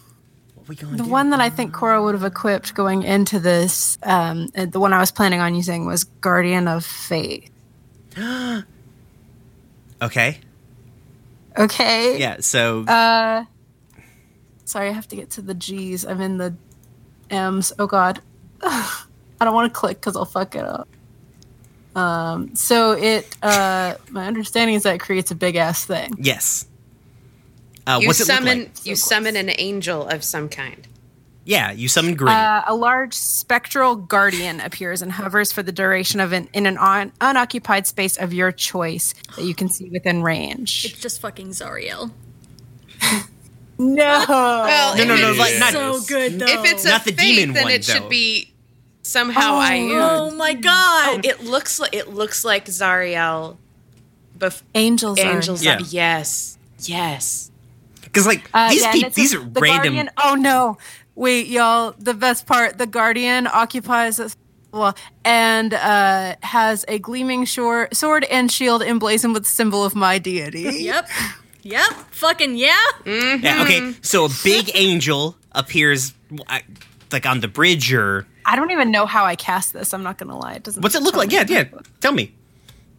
[0.55, 3.97] What we going the one that I think Cora would have equipped going into this,
[4.03, 7.51] um uh, the one I was planning on using was Guardian of Faith.
[10.03, 10.41] Okay,
[11.57, 12.18] Okay.
[12.18, 12.39] yeah.
[12.41, 13.45] So Uh
[14.64, 16.05] sorry, I have to get to the G's.
[16.05, 16.55] I'm in the
[17.31, 17.73] M's.
[17.79, 18.20] Oh god.
[18.62, 19.05] I
[19.45, 20.89] don't want to click because I'll fuck it up.
[21.95, 26.14] Um, so it uh my understanding is that it creates a big ass thing.
[26.18, 26.66] yes.
[27.86, 28.86] Uh, You what's it look summon like?
[28.86, 30.86] you summon an angel of some kind.
[31.45, 32.32] Yeah, you summon green.
[32.32, 36.78] Uh, a large spectral guardian appears and hovers for the duration of an in an
[36.78, 40.84] un, unoccupied space of your choice that you can see within range.
[40.84, 42.12] It's just fucking Zariel.
[43.78, 44.24] No.
[44.28, 46.47] Well, no, no, if no, it's- like not So good though.
[46.47, 47.95] If it's a Not the fake, demon then one, it though.
[47.95, 48.51] should be
[49.03, 49.61] somehow Oh.
[49.61, 50.09] Ayun.
[50.11, 51.24] oh my god.
[51.26, 53.57] It looks like it looks like Zariel.
[54.38, 55.18] Bef- angels.
[55.20, 55.64] are- angels.
[55.64, 55.78] Yeah.
[55.88, 56.59] Yes.
[56.80, 57.50] Yes.
[58.03, 59.94] because like Uh, these yeah, people, these says are the random.
[59.94, 60.78] Guardian, oh no!
[61.14, 61.94] Wait, y'all.
[61.98, 64.30] The best part: the guardian occupies a
[64.72, 69.94] well, and uh, has a gleaming shore, sword and shield emblazoned with the symbol of
[69.94, 70.62] my deity.
[70.82, 71.09] Yep.
[71.64, 71.90] Yep.
[72.11, 72.76] Fucking yeah.
[73.07, 73.94] Yeah, okay.
[74.03, 76.12] So a big angel appears,
[76.48, 76.59] uh,
[77.12, 79.93] like on the bridge, or I don't even know how I cast this.
[79.95, 80.55] I'm not gonna lie.
[80.55, 80.82] It doesn't.
[80.82, 81.28] what's it look like?
[81.28, 81.34] me.
[81.34, 81.64] Yeah, yeah.
[82.01, 82.34] Tell me.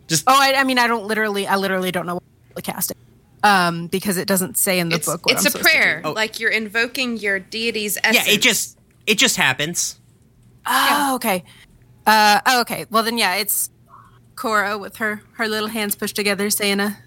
[0.07, 0.23] Just.
[0.27, 1.47] Oh, I, I mean, I don't literally.
[1.47, 2.23] I literally don't know what
[2.55, 2.97] to cast it.
[3.43, 5.25] Um, because it doesn't say in the It's, book.
[5.25, 6.01] What it's I'm a supposed to prayer.
[6.05, 6.11] Oh.
[6.13, 9.99] Like you're invoking your deity's Yeah, it just it just happens.
[10.65, 11.43] Oh, okay.
[12.05, 12.85] Uh, oh, okay.
[12.89, 13.69] Well, then, yeah, it's
[14.35, 16.97] Cora with her her little hands pushed together, saying a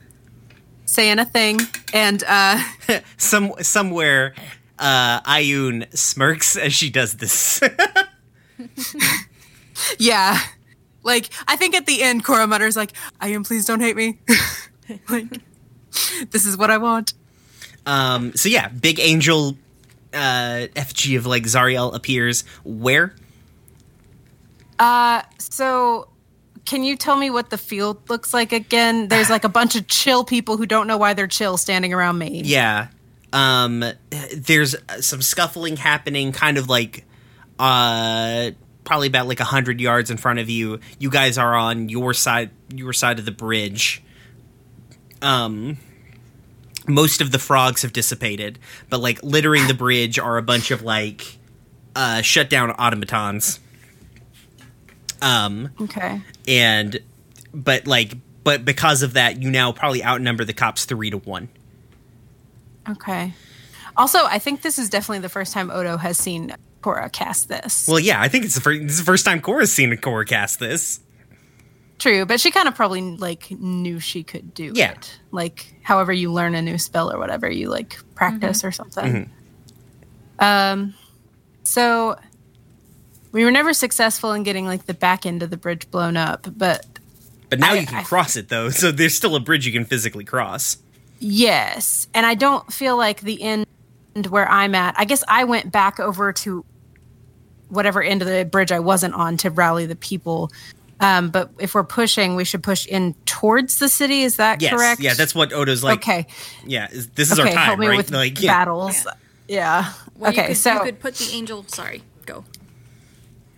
[0.85, 1.59] saying a thing,
[1.93, 2.63] and uh,
[3.17, 4.35] Some somewhere,
[4.79, 7.63] uh, Ayun smirks as she does this.
[9.99, 10.39] yeah,
[11.03, 14.19] like I think at the end, Cora mutters like, "I am, please don't hate me."
[15.09, 15.27] like,
[16.31, 17.15] this is what I want.
[17.87, 19.57] Um, so yeah, big angel
[20.13, 22.45] uh, effigy of like Zariel appears.
[22.65, 23.15] Where?
[24.79, 26.09] Uh, so
[26.67, 29.09] can you tell me what the field looks like again?
[29.09, 32.19] There's like a bunch of chill people who don't know why they're chill standing around
[32.19, 32.43] me.
[32.45, 32.89] Yeah.
[33.33, 33.85] Um,
[34.35, 37.05] there's uh, some scuffling happening, kind of like
[37.59, 38.51] uh,
[38.85, 40.81] probably about like a hundred yards in front of you.
[40.99, 44.03] You guys are on your side, your side of the bridge.
[45.23, 45.79] Um,
[46.87, 48.59] most of the frogs have dissipated,
[48.91, 51.39] but like littering the bridge are a bunch of like
[51.95, 53.61] uh, shut down automatons.
[55.23, 56.21] Um, Okay.
[56.47, 57.01] and
[57.55, 61.49] but like but because of that, you now probably outnumber the cops three to one.
[62.89, 63.33] Okay.
[63.97, 66.55] Also, I think this is definitely the first time Otto has seen
[66.87, 67.89] Cora cast this.
[67.89, 70.25] Well, yeah, I think it's the first, it's the first time Cora's seen a Cora
[70.25, 71.01] cast this.
[71.99, 74.93] True, but she kind of probably like knew she could do Yeah.
[74.93, 75.19] it.
[75.33, 79.29] Like however you learn a new spell or whatever you like practice or something.
[80.39, 80.95] Um
[81.65, 82.17] so
[83.33, 86.47] we were never successful in getting like the back end of the bridge blown up,
[86.57, 86.87] but
[87.51, 89.73] But now I- you can I- cross it though, so there's still a bridge you
[89.73, 90.77] can physically cross.
[91.19, 92.07] yes.
[92.15, 93.67] And I don't feel like the end
[94.31, 94.95] where I'm at.
[94.99, 96.65] I guess I went back over to
[97.69, 100.51] whatever end of the bridge I wasn't on to rally the people.
[100.99, 104.23] Um, but if we're pushing, we should push in towards the city.
[104.23, 105.01] Is that Yes, correct?
[105.03, 105.99] yeah, that's what Otto's like.
[105.99, 106.27] okay.
[106.65, 107.97] Yeah, this is okay, our time, help me right?
[107.99, 108.53] with like, yeah.
[108.53, 109.07] battles.
[109.47, 109.93] Yeah.
[110.17, 111.65] Well, okay, you could, so you could put the angel.
[111.69, 112.45] Sorry, go.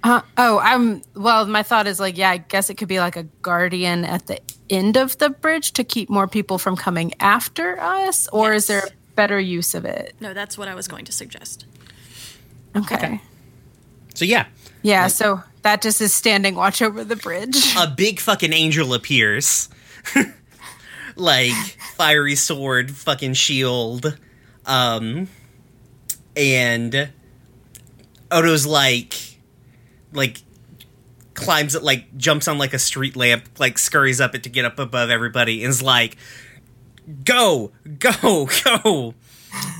[0.03, 1.47] uh, oh, I'm well.
[1.47, 4.41] My thought is like, yeah, I guess it could be like a guardian at the
[4.69, 8.81] end of the bridge to keep more people from coming after us, or is there
[8.81, 10.15] a better use of it?
[10.21, 11.67] No, that's what I was going to suggest.
[12.77, 13.21] Okay.
[14.19, 14.47] So yeah,
[14.83, 15.07] Yeah.
[15.07, 17.57] So that just is standing watch over the bridge.
[17.79, 19.69] a big fucking angel appears.
[21.17, 21.53] like
[21.97, 24.19] fiery sword, fucking shield.
[24.67, 25.29] Um
[26.37, 27.11] and
[28.33, 29.15] Otto's like
[30.13, 30.43] like
[31.35, 34.65] climbs it like jumps on like a street lamp, like scurries up it to get
[34.65, 36.17] up above everybody and is like
[37.25, 39.15] go, go, go.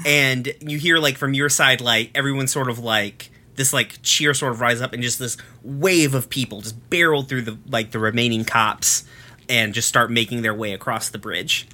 [0.07, 4.33] And you hear like from your side like everyone sort of like this like cheer
[4.33, 7.91] sort of rise up and just this wave of people just barrel through the like
[7.91, 9.05] the remaining cops
[9.49, 11.69] and just start making their way across the bridge.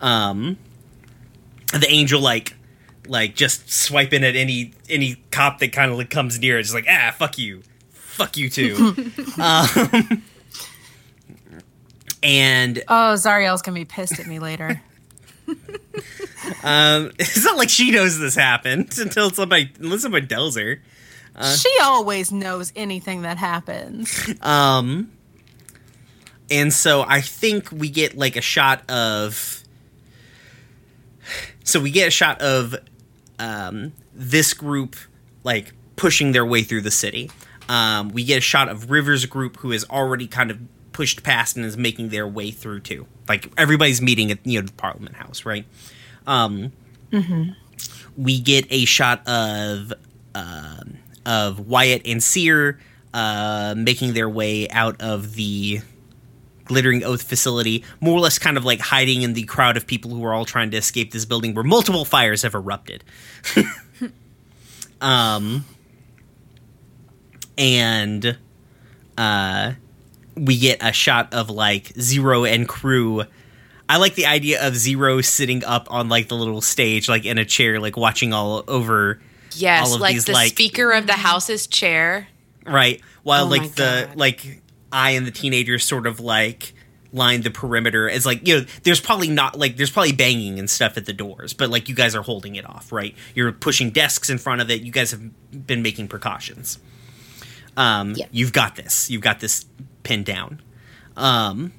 [0.00, 0.58] Um
[1.72, 2.54] the angel like
[3.06, 6.74] like just swiping at any any cop that kind of like comes near It's just
[6.74, 7.62] like ah fuck you,
[7.92, 8.74] fuck you too.
[9.38, 10.22] um,
[12.22, 14.82] and oh, Zariel's gonna be pissed at me later.
[16.62, 20.82] um, it's not like she knows this happened until somebody unless somebody tells her.
[21.56, 24.28] She always knows anything that happens.
[24.42, 25.12] Um,
[26.50, 29.62] and so I think we get like a shot of.
[31.64, 32.74] So we get a shot of
[33.38, 34.96] um, this group
[35.44, 37.30] like pushing their way through the city.
[37.68, 40.58] Um, we get a shot of Rivers' group who is already kind of
[40.92, 43.06] pushed past and is making their way through too.
[43.28, 45.64] Like everybody's meeting at you know the Parliament House, right?
[46.26, 46.72] Um,
[48.16, 49.92] We get a shot of
[50.34, 52.78] um of Wyatt and Seer
[53.12, 55.80] uh, making their way out of the
[56.64, 60.12] glittering oath facility, more or less kind of like hiding in the crowd of people
[60.12, 63.02] who are all trying to escape this building where multiple fires have erupted.
[65.00, 65.64] um,
[67.58, 68.38] and
[69.18, 69.72] uh,
[70.36, 73.24] we get a shot of like Zero and crew.
[73.88, 77.36] I like the idea of Zero sitting up on like the little stage, like in
[77.36, 79.20] a chair, like watching all over
[79.56, 82.28] Yes, like these, the like- speaker of the house's chair.
[82.66, 84.16] right while Oh like the God.
[84.16, 86.72] like i and the teenagers sort of like
[87.12, 90.68] line the perimeter as like you know there's probably not like there's probably banging and
[90.70, 93.90] stuff at the doors but like you guys are holding it off right you're pushing
[93.90, 95.22] desks in front of it you guys have
[95.66, 96.78] been making precautions
[97.76, 98.26] um Yeah.
[98.30, 99.64] you've got this you've got this
[100.02, 100.60] pinned down
[101.16, 101.72] um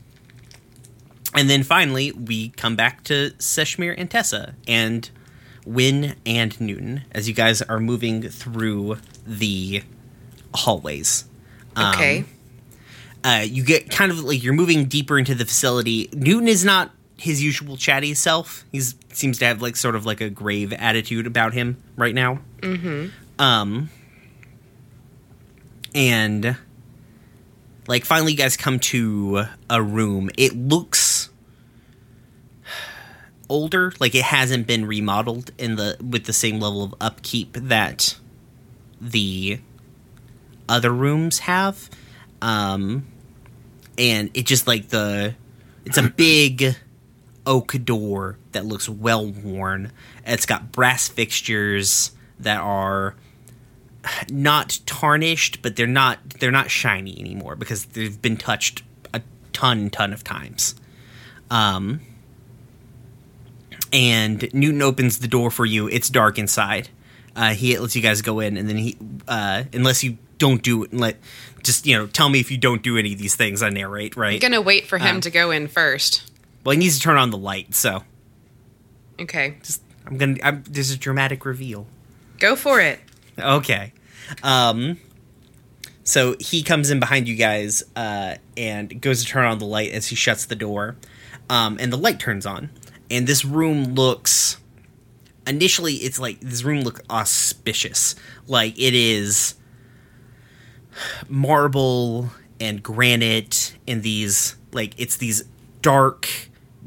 [1.33, 5.09] and then finally we come back to seshmir and tessa and
[5.65, 9.83] Win and Newton as you guys are moving through the
[10.53, 11.25] hallways.
[11.75, 12.25] Um, Okay.
[13.23, 16.09] uh, you get kind of like you're moving deeper into the facility.
[16.13, 18.65] Newton is not his usual chatty self.
[18.71, 18.81] He
[19.13, 22.39] seems to have like sort of like a grave attitude about him right now.
[22.61, 23.09] Mm-hmm.
[23.39, 23.89] Um,
[25.93, 26.57] and
[27.87, 30.29] like finally, you guys come to a room.
[30.37, 31.10] It looks
[33.51, 38.17] older, like it hasn't been remodeled in the with the same level of upkeep that
[38.99, 39.59] the
[40.69, 41.89] other rooms have.
[42.41, 43.05] Um,
[43.97, 45.35] and it just like the
[45.85, 46.75] it's a big
[47.45, 49.91] oak door that looks well worn.
[50.25, 53.15] It's got brass fixtures that are
[54.29, 58.83] not tarnished, but they're not they're not shiny anymore because they've been touched
[59.13, 59.21] a
[59.51, 60.75] ton ton of times.
[61.49, 61.99] Um,
[63.93, 65.87] and Newton opens the door for you.
[65.87, 66.89] It's dark inside.
[67.35, 70.83] Uh, he lets you guys go in, and then he, uh, unless you don't do
[70.83, 71.17] it, let
[71.63, 73.61] just you know, tell me if you don't do any of these things.
[73.63, 74.33] I narrate, right?
[74.33, 76.29] I'm gonna wait for him Um, to go in first.
[76.65, 78.03] well, he needs to turn on the light, so
[79.19, 80.37] Okay, just I'm gonna.
[80.43, 81.85] I'm, there's a dramatic reveal.
[82.39, 82.99] go for it.
[83.39, 83.93] Okay.
[84.43, 84.97] Um
[86.03, 89.91] so he comes in behind you guys uh and goes to turn on the light
[89.91, 90.95] as he shuts the door.
[91.49, 92.69] Um and the light turns on.
[93.11, 94.57] And this room looks
[95.45, 98.15] initially it's like this room look auspicious.
[98.47, 99.55] Like it is
[101.27, 105.43] marble and granite and these like it's these
[105.81, 106.29] dark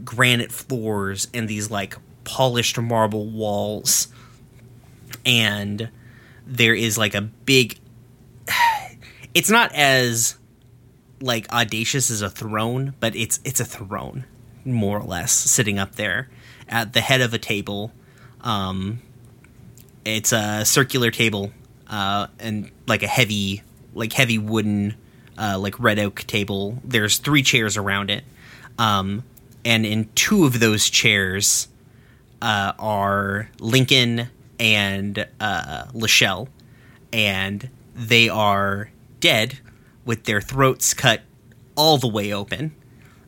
[0.04, 4.08] granite floors and these like polished marble walls
[5.26, 5.90] and
[6.46, 7.78] there is like a big
[9.34, 10.36] it's not as
[11.20, 14.24] like audacious as a throne but it's it's a throne
[14.64, 16.28] more or less sitting up there
[16.68, 17.92] at the head of a table.
[18.40, 19.00] Um
[20.04, 21.52] it's a circular table
[21.88, 23.62] uh and like a heavy
[23.94, 24.94] like heavy wooden
[25.38, 26.78] uh like red oak table.
[26.84, 28.24] There's three chairs around it.
[28.78, 29.24] Um
[29.64, 31.68] and in two of those chairs
[32.42, 34.28] uh, are Lincoln
[34.60, 36.48] and uh, Lachelle,
[37.14, 38.90] and they are
[39.20, 39.58] dead
[40.04, 41.22] with their throats cut
[41.76, 42.74] all the way open.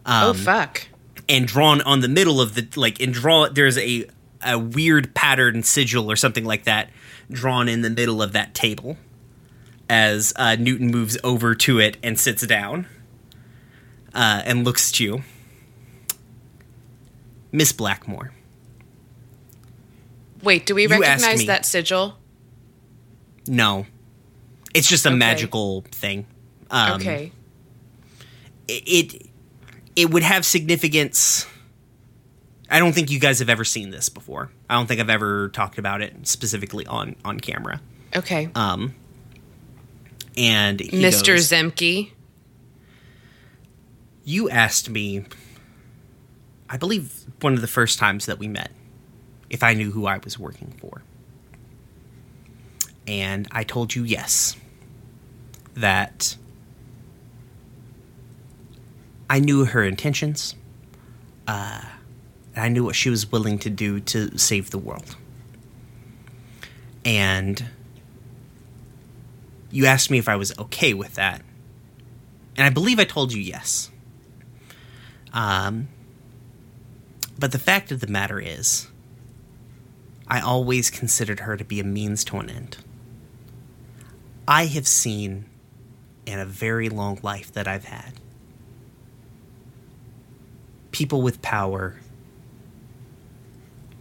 [0.04, 0.88] Oh Um, fuck.
[1.28, 3.48] And drawn on the middle of the like and draw.
[3.48, 4.06] There's a
[4.44, 6.90] a weird pattern sigil or something like that
[7.30, 8.96] drawn in the middle of that table
[9.88, 12.86] as uh, Newton moves over to it and sits down
[14.14, 15.22] uh, and looks at you,
[17.52, 18.32] Miss Blackmore.
[20.42, 22.16] Wait, do we recognize that sigil?
[23.48, 23.86] No,
[24.74, 25.16] it's just a Okay.
[25.18, 26.26] magical thing.
[26.70, 27.32] Um, okay.
[28.68, 28.82] it,
[29.14, 29.26] it
[29.96, 31.46] it would have significance.
[32.70, 34.50] I don't think you guys have ever seen this before.
[34.68, 37.80] I don't think I've ever talked about it specifically on on camera.
[38.14, 38.50] Okay.
[38.54, 38.94] Um,
[40.36, 41.28] and Mr.
[41.28, 42.10] goes, Zemke.
[44.24, 45.24] you asked me,
[46.68, 48.70] I believe one of the first times that we met,
[49.48, 51.02] if I knew who I was working for.
[53.06, 54.56] And I told you yes.
[55.74, 56.36] That
[59.28, 60.54] I knew her intentions.
[61.46, 61.82] Uh,
[62.56, 65.16] I knew what she was willing to do to save the world.
[67.04, 67.64] And
[69.70, 71.42] you asked me if I was okay with that.
[72.56, 73.90] And I believe I told you yes.
[75.32, 75.88] Um,
[77.38, 78.88] but the fact of the matter is,
[80.26, 82.78] I always considered her to be a means to an end.
[84.48, 85.44] I have seen
[86.24, 88.14] in a very long life that I've had
[90.96, 91.94] people with power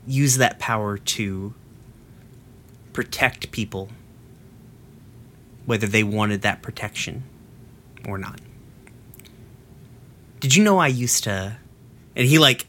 [0.08, 1.54] use that power to
[2.94, 3.90] protect people,
[5.66, 7.22] whether they wanted that protection
[8.08, 8.40] or not.
[10.40, 11.58] Did you know I used to?
[12.16, 12.66] And he like,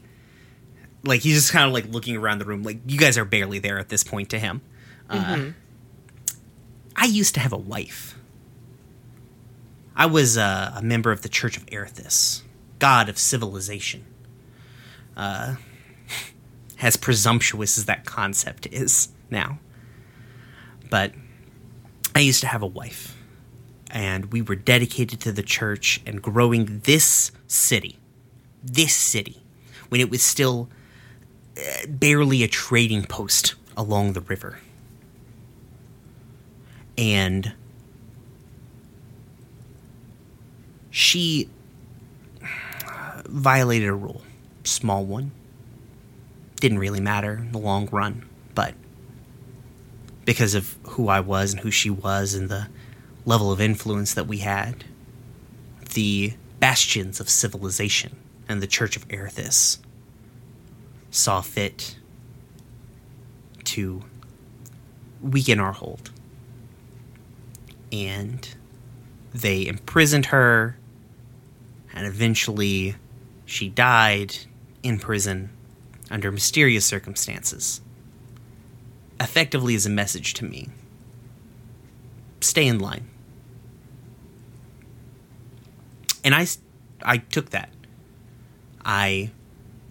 [1.05, 2.63] like he's just kind of like looking around the room.
[2.63, 4.59] Like you guys are barely there at this point to him.
[5.09, 5.15] Uh,
[6.97, 8.19] I used to have a wife.
[9.95, 12.41] I was uh, a member of the Church of Erithus,
[12.77, 14.03] god of civilization.
[15.17, 15.55] Uh,
[16.81, 19.59] as presumptuous as that concept is now.
[20.89, 21.13] But
[22.15, 23.17] I used to have a wife,
[23.91, 27.97] and we were dedicated to the church and growing this city,
[28.63, 29.41] this city,
[29.89, 30.69] when it was still
[31.57, 34.59] uh, barely a trading post along the river.
[36.97, 37.53] And
[40.89, 41.49] she
[43.27, 44.21] violated a rule,
[44.67, 45.31] small one.
[46.59, 48.73] Didn't really matter in the long run, but
[50.25, 52.67] because of who I was and who she was and the
[53.25, 54.83] level of influence that we had,
[55.93, 58.17] the bastions of civilization
[58.49, 59.77] and the Church of Erithus
[61.11, 61.97] saw fit
[63.65, 64.03] to
[65.21, 66.11] weaken our hold.
[67.91, 68.47] And
[69.33, 70.77] they imprisoned her,
[71.93, 72.95] and eventually
[73.45, 74.35] she died
[74.83, 75.49] in prison
[76.09, 77.81] under mysterious circumstances.
[79.19, 80.69] Effectively, as a message to me
[82.41, 83.07] stay in line.
[86.23, 86.47] And i
[87.03, 87.69] i took that.
[88.83, 89.31] I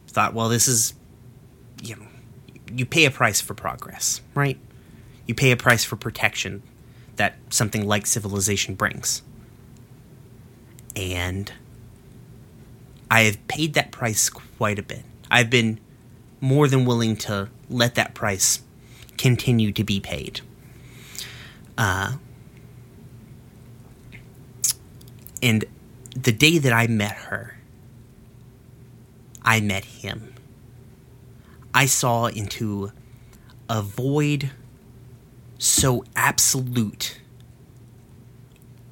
[0.09, 0.95] thought, well, this is,
[1.82, 2.07] you know,
[2.72, 4.59] you pay a price for progress, right?
[5.26, 6.62] You pay a price for protection
[7.16, 9.22] that something like civilization brings.
[10.95, 11.53] And
[13.11, 15.02] I have paid that price quite a bit.
[15.30, 15.80] I've been
[16.40, 18.61] more than willing to let that price
[19.16, 20.40] continue to be paid.
[21.78, 22.14] Uh,
[25.42, 25.64] and
[26.14, 27.59] the day that I met her,
[29.42, 30.34] I met him.
[31.72, 32.92] I saw into
[33.68, 34.50] a void
[35.59, 37.20] so absolute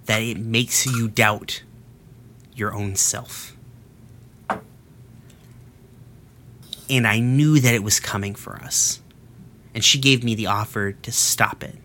[0.06, 1.62] that it makes you doubt
[2.54, 3.53] your own self.
[6.88, 9.00] And I knew that it was coming for us.
[9.74, 11.76] And she gave me the offer to stop it.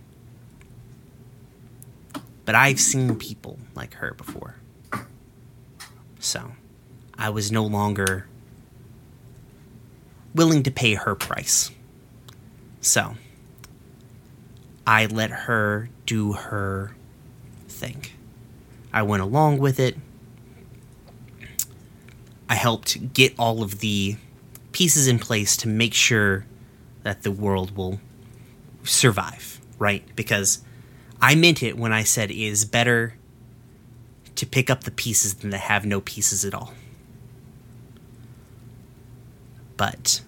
[2.45, 4.55] But I've seen people like her before.
[6.19, 6.51] So
[7.17, 8.27] I was no longer
[10.35, 11.71] willing to pay her price.
[12.81, 13.15] So
[14.85, 16.95] I let her do her
[17.67, 18.05] thing.
[18.91, 19.95] I went along with it.
[22.49, 24.17] I helped get all of the
[24.71, 26.45] pieces in place to make sure
[27.03, 27.99] that the world will
[28.83, 30.03] survive, right?
[30.15, 30.63] Because
[31.21, 33.15] I meant it when I said it is better
[34.35, 36.73] to pick up the pieces than to have no pieces at all.
[39.75, 40.21] But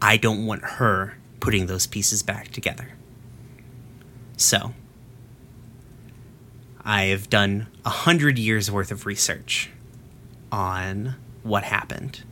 [0.00, 2.90] I don't want her putting those pieces back together.
[4.36, 4.74] So,
[6.84, 9.70] I have done a hundred years worth of research
[10.50, 12.24] on what happened.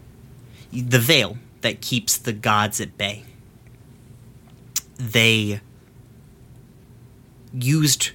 [0.72, 3.24] The veil that keeps the gods at bay.
[4.96, 5.60] They
[7.52, 8.10] used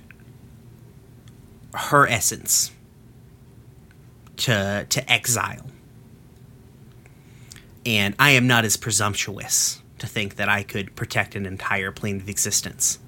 [1.74, 2.72] her essence
[4.38, 5.66] to to exile.
[7.86, 12.18] And I am not as presumptuous to think that I could protect an entire plane
[12.18, 13.00] of existence.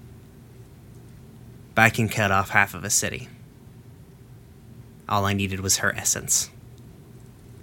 [1.73, 3.27] But I can cut off half of a city.
[5.09, 6.49] All I needed was her essence.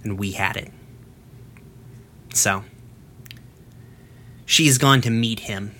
[0.03, 0.71] And we had it.
[2.35, 2.65] So,
[4.45, 5.73] she's gone to meet him,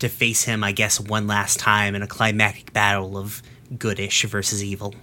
[0.00, 3.42] to face him, I guess, one last time in a climactic battle of
[3.78, 4.94] goodish versus evil.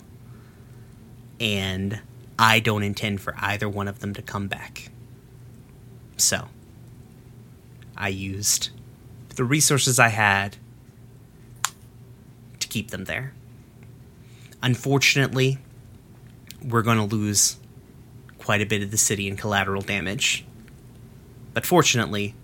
[1.40, 2.02] And
[2.38, 4.92] I don't intend for either one of them to come back.
[6.18, 6.50] So,
[7.98, 8.70] I used
[9.30, 10.56] the resources I had
[12.60, 13.34] to keep them there.
[14.62, 15.58] Unfortunately,
[16.64, 17.58] we're going to lose
[18.38, 20.46] quite a bit of the city in collateral damage.
[21.56, 22.36] But fortunately,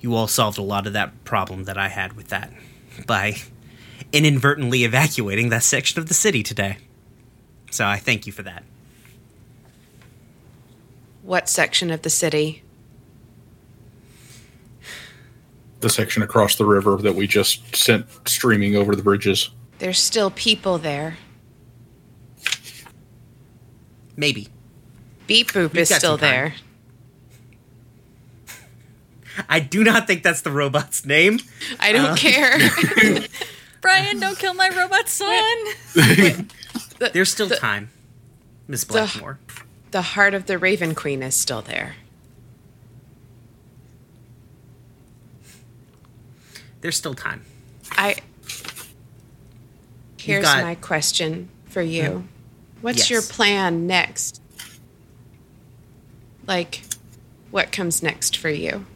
[0.00, 2.52] you all solved a lot of that problem that I had with that
[3.06, 3.36] by
[4.12, 6.78] inadvertently evacuating that section of the city today.
[7.70, 8.64] So I thank you for that.
[11.22, 12.64] What section of the city?
[15.78, 19.50] The section across the river that we just sent streaming over the bridges.
[19.78, 21.16] There's still people there.
[24.16, 24.48] Maybe.
[25.28, 26.28] Beep Boop We've is still some time.
[26.28, 26.54] there.
[29.48, 31.38] I do not think that's the robot's name.
[31.80, 32.58] I don't uh, care.
[33.80, 36.48] Brian, don't kill my robot son.
[37.12, 37.90] There's still time,
[38.68, 39.38] Miss Blackmore.
[39.90, 41.96] the heart of the Raven Queen is still there.
[46.80, 47.44] There's still time.
[47.92, 48.16] I.
[50.18, 52.26] Here's got- my question for you.
[52.80, 53.10] What's Yes.
[53.10, 54.40] your plan next?
[56.46, 56.82] Like,
[57.52, 58.86] what comes next for you?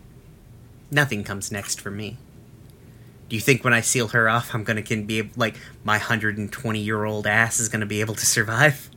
[0.96, 2.16] Nothing comes next for me.
[3.28, 6.80] Do you think when I seal her off, I'm gonna can be like my 120
[6.80, 8.88] year old ass is gonna be able to survive?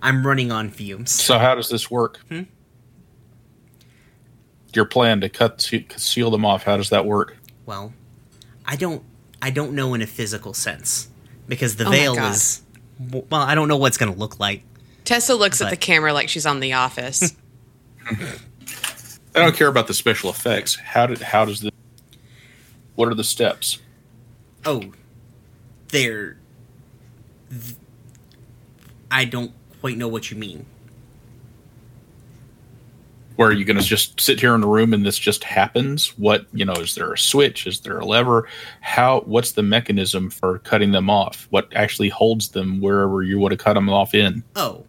[0.00, 1.10] I'm running on fumes.
[1.10, 2.20] So how does this work?
[2.30, 2.44] Hmm?
[4.72, 6.62] Your plan to cut se- seal them off.
[6.62, 7.36] How does that work?
[7.66, 7.92] Well,
[8.64, 9.02] I don't
[9.42, 11.10] I don't know in a physical sense
[11.46, 12.62] because the Oh veil is
[12.98, 14.62] well, I don't know what's gonna look like.
[15.04, 17.34] Tessa looks at the camera like she's on The Office.
[19.34, 20.74] I don't care about the special effects.
[20.76, 21.70] How did how does the
[22.94, 23.78] what are the steps?
[24.64, 24.92] Oh,
[25.88, 26.36] they're.
[27.50, 27.76] th-
[29.10, 30.66] I don't quite know what you mean.
[33.36, 36.08] Where are you going to just sit here in a room and this just happens?
[36.18, 36.74] What you know?
[36.74, 37.66] Is there a switch?
[37.66, 38.48] Is there a lever?
[38.82, 39.20] How?
[39.20, 41.46] What's the mechanism for cutting them off?
[41.50, 44.44] What actually holds them wherever you would have cut them off in?
[44.56, 44.84] Oh.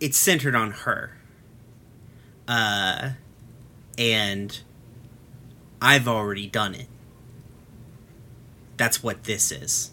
[0.00, 1.16] It's centered on her.
[2.52, 3.10] Uh
[3.98, 4.60] and
[5.80, 6.86] I've already done it.
[8.76, 9.90] That's what this is.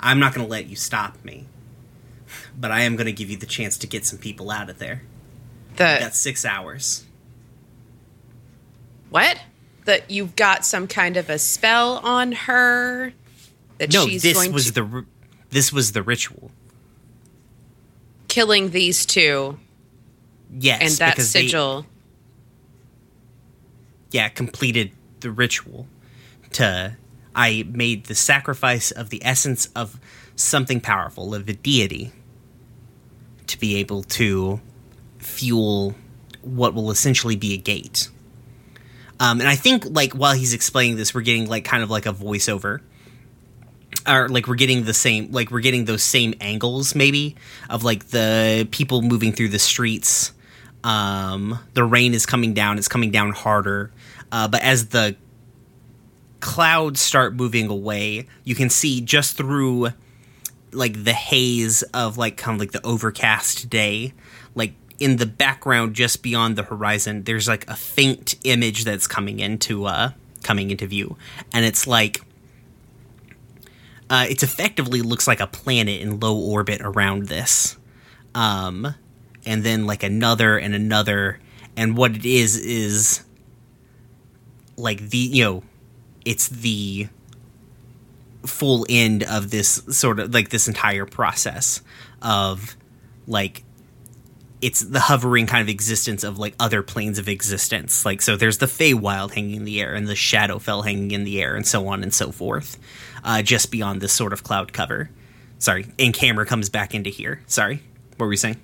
[0.00, 1.46] I'm not going to let you stop me.
[2.58, 4.78] but I am going to give you the chance to get some people out of
[4.78, 5.02] there.
[5.72, 7.04] The That's six hours.
[9.10, 9.38] what?
[9.84, 13.12] That you've got some kind of a spell on her.
[13.78, 15.04] That No, she's this going was to the
[15.50, 16.50] this was the ritual.
[18.28, 19.58] killing these two
[20.52, 21.86] Yes, and that because they- sigil.
[24.10, 25.86] yeah, completed the ritual.
[26.54, 26.96] To
[27.34, 30.00] I made the sacrifice of the essence of
[30.34, 32.10] something powerful, of a deity,
[33.46, 34.60] to be able to
[35.18, 35.94] fuel
[36.42, 38.08] what will essentially be a gate.
[39.20, 42.06] Um, and I think like while he's explaining this, we're getting like kind of like
[42.06, 42.80] a voiceover.
[44.08, 47.36] Or like we're getting the same like we're getting those same angles maybe
[47.68, 50.32] of like the people moving through the streets.
[50.82, 53.92] Um, the rain is coming down, it's coming down harder.
[54.32, 55.16] Uh, but as the
[56.40, 59.88] clouds start moving away, you can see just through
[60.72, 64.12] like the haze of like kind of like the overcast day,
[64.54, 69.40] like in the background just beyond the horizon, there's like a faint image that's coming
[69.40, 70.10] into uh
[70.42, 71.16] coming into view.
[71.52, 72.22] And it's like
[74.08, 77.76] uh it's effectively looks like a planet in low orbit around this.
[78.34, 78.94] Um
[79.50, 81.40] and then like another and another.
[81.76, 83.24] And what it is is
[84.76, 85.62] like the you know
[86.24, 87.08] it's the
[88.46, 91.82] full end of this sort of like this entire process
[92.22, 92.76] of
[93.26, 93.64] like
[94.62, 98.04] it's the hovering kind of existence of like other planes of existence.
[98.04, 101.42] Like so there's the Feywild hanging in the air and the Shadowfell hanging in the
[101.42, 102.78] air and so on and so forth
[103.24, 105.10] uh, just beyond this sort of cloud cover.
[105.58, 107.42] Sorry and camera comes back into here.
[107.48, 107.82] Sorry
[108.16, 108.60] what were you saying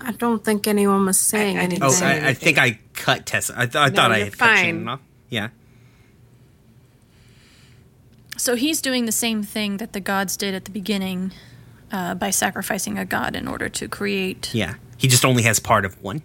[0.00, 1.82] I don't think anyone was saying I- I anything.
[1.84, 4.38] oh say I, I think I cut Tessa I, th- I thought I you're had
[4.38, 4.64] cut fine.
[4.64, 5.00] Shannon off
[5.30, 5.48] yeah
[8.36, 11.32] So he's doing the same thing that the gods did at the beginning
[11.90, 14.54] uh, by sacrificing a god in order to create.
[14.54, 16.22] yeah he just only has part of one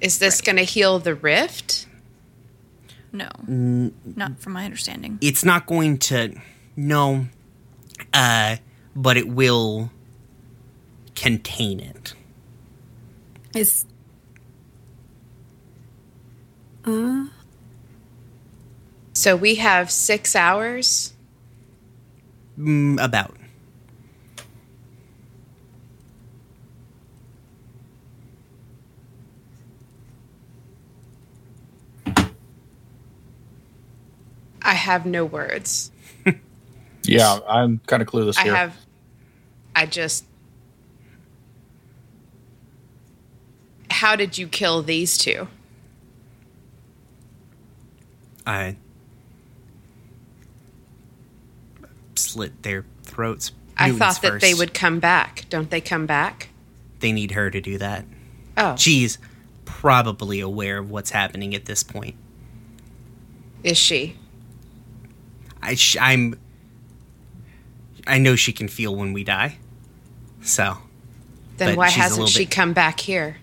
[0.00, 1.86] Is this going to heal the rift?
[3.12, 5.18] No, not from my understanding.
[5.22, 6.34] it's not going to
[6.76, 7.26] no
[8.12, 8.56] uh
[8.94, 9.90] but it will
[11.14, 12.12] contain it
[13.56, 13.86] Is
[19.14, 21.14] So we have six hours.
[22.58, 23.36] mm, about
[34.62, 35.92] I have no words.
[37.04, 38.58] Yeah, I'm kind of clueless I here.
[38.58, 38.76] have.
[39.76, 40.25] I just.
[43.96, 45.48] How did you kill these two?
[48.46, 48.76] i
[52.14, 55.44] slit their throats I thought that they would come back.
[55.50, 56.48] Don't they come back?
[57.00, 58.04] they need her to do that
[58.56, 59.18] Oh, she's
[59.64, 62.16] probably aware of what's happening at this point
[63.62, 64.16] is she?
[65.62, 66.38] I sh- i'm
[68.06, 69.56] i know she can feel when we die
[70.42, 70.78] so
[71.56, 73.38] Then why hasn't she bit- come back here?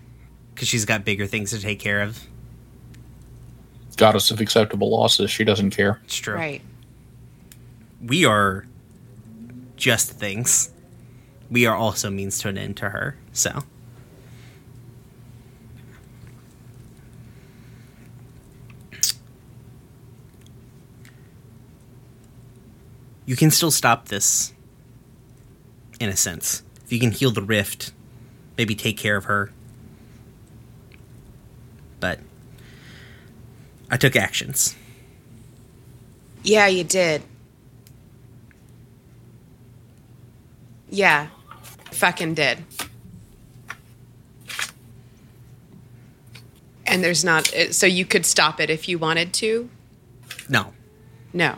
[0.53, 2.19] Because she's got bigger things to take care of
[3.95, 5.29] Goddess of acceptable losses.
[5.29, 6.01] She doesn't care.
[6.03, 6.61] it's true Right.
[8.03, 8.65] we are
[9.77, 10.71] just things.
[11.51, 13.15] We are also means to an end to her.
[13.33, 13.63] So
[23.25, 24.53] you can still stop this
[25.99, 26.63] in a sense.
[26.85, 27.93] If you can heal the rift,
[28.57, 29.51] maybe take care of her.
[32.03, 32.19] But
[33.89, 34.75] I took actions.
[36.43, 37.21] Yeah, you did.
[40.89, 41.27] Yeah,
[41.91, 42.57] fucking did.
[46.85, 49.69] And there's not, uh, so you could stop it if you wanted to?
[50.49, 50.73] No.
[51.31, 51.55] No.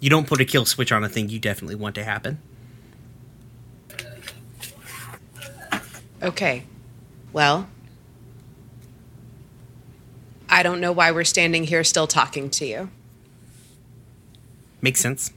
[0.00, 2.40] You don't put a kill switch on a thing you definitely want to happen.
[6.22, 6.62] Okay.
[7.32, 7.68] Well,
[10.48, 12.90] I don't know why we're standing here still talking to you.
[14.82, 15.32] Makes sense.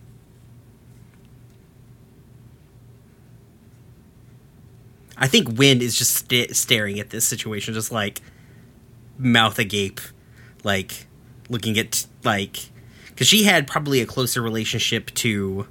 [5.17, 8.21] I think Wynn is just sta staring at this situation, just like
[9.17, 10.01] mouth agape,
[10.63, 11.07] like
[11.47, 12.57] looking at like
[13.07, 15.67] because she had probably a closer relationship to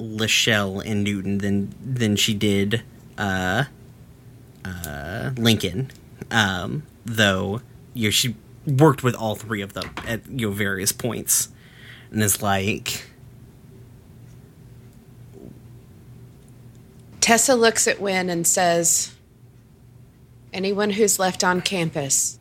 [0.00, 2.82] Lachelle and Newton than than she did
[3.16, 3.64] uh,
[4.64, 5.90] uh, Lincoln.
[6.30, 7.62] Um, though
[7.94, 8.34] you know, she
[8.66, 11.48] worked with all three of them at you know various points.
[12.10, 13.04] and is like,
[17.20, 19.14] Tessa looks at Wynn and says,
[20.52, 22.38] Anyone who's left on campus,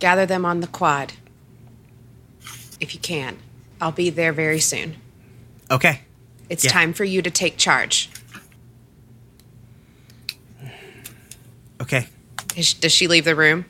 [0.00, 1.12] gather them on the quad.
[2.80, 3.38] If you can.
[3.80, 4.96] I'll be there very soon.
[5.70, 6.00] "Okay,
[6.48, 6.70] It's Yeah.
[6.72, 8.10] time for you to take charge.
[11.82, 12.08] Okay."
[12.56, 13.64] Is- Does she leave the room?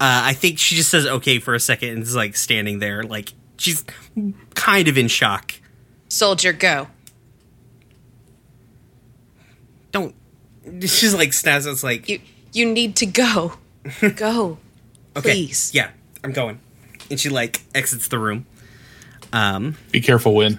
[0.00, 3.04] Uh, I think she just says okay for a second and is like standing there,
[3.04, 3.84] like she's
[4.54, 5.54] kind of in shock.
[6.08, 6.88] Soldier, go.
[9.92, 10.14] Don't.
[10.80, 11.66] She's like snaps.
[11.66, 12.20] It's like You
[12.52, 13.54] you need to go.
[14.16, 14.58] Go.
[15.16, 15.70] okay, please.
[15.74, 15.90] yeah,
[16.24, 16.58] I'm going,
[17.10, 18.46] and she like exits the room.
[19.32, 20.58] Um, Be careful, Wynn.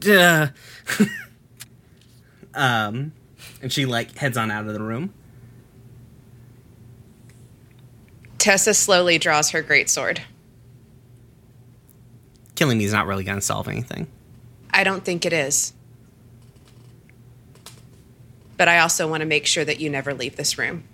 [0.00, 0.48] duh.
[2.54, 3.12] um,
[3.60, 5.12] and she like heads on out of the room.
[8.48, 10.20] Tessa slowly draws her greatsword.
[12.54, 14.06] Killing me is not really going to solve anything.
[14.70, 15.74] I don't think it is.
[18.56, 20.84] But I also want to make sure that you never leave this room.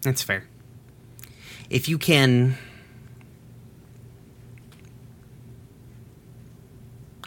[0.00, 0.48] That's fair.
[1.70, 2.56] If you can.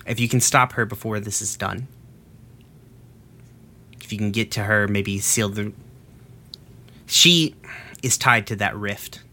[0.06, 1.88] If you can stop her before this is done.
[4.02, 5.72] If you can get to her, maybe seal the.
[7.06, 7.56] She
[8.06, 9.24] is tied to that rift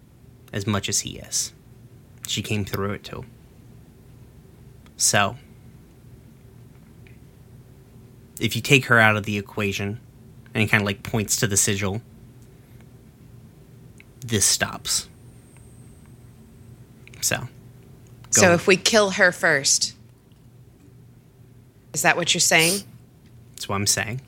[0.50, 1.52] as much as he is.
[2.26, 3.26] She came through it too.
[4.96, 5.36] So.
[8.40, 10.00] If you take her out of the equation,
[10.54, 12.00] and kind of like points to the sigil,
[14.20, 15.06] this stops.
[17.20, 17.46] So,
[18.30, 18.54] So Go.
[18.54, 19.94] if we kill her first,
[21.92, 22.82] is that what you're saying?
[23.52, 24.22] that's what I'm saying.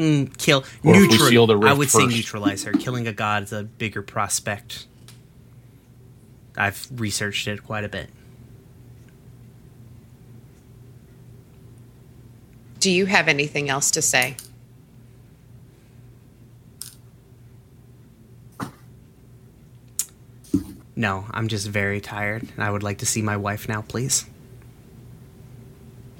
[0.00, 1.28] Mm, kill Or neutral.
[1.28, 2.16] seal the I rift would say first.
[2.16, 2.72] neutralize her.
[2.72, 4.86] Killing a god is a bigger prospect.
[6.56, 8.08] I've researched it quite a bit.
[12.78, 14.36] Do you have anything else to say?
[20.96, 24.26] No, I'm just very tired, and I would like to see my wife now, please.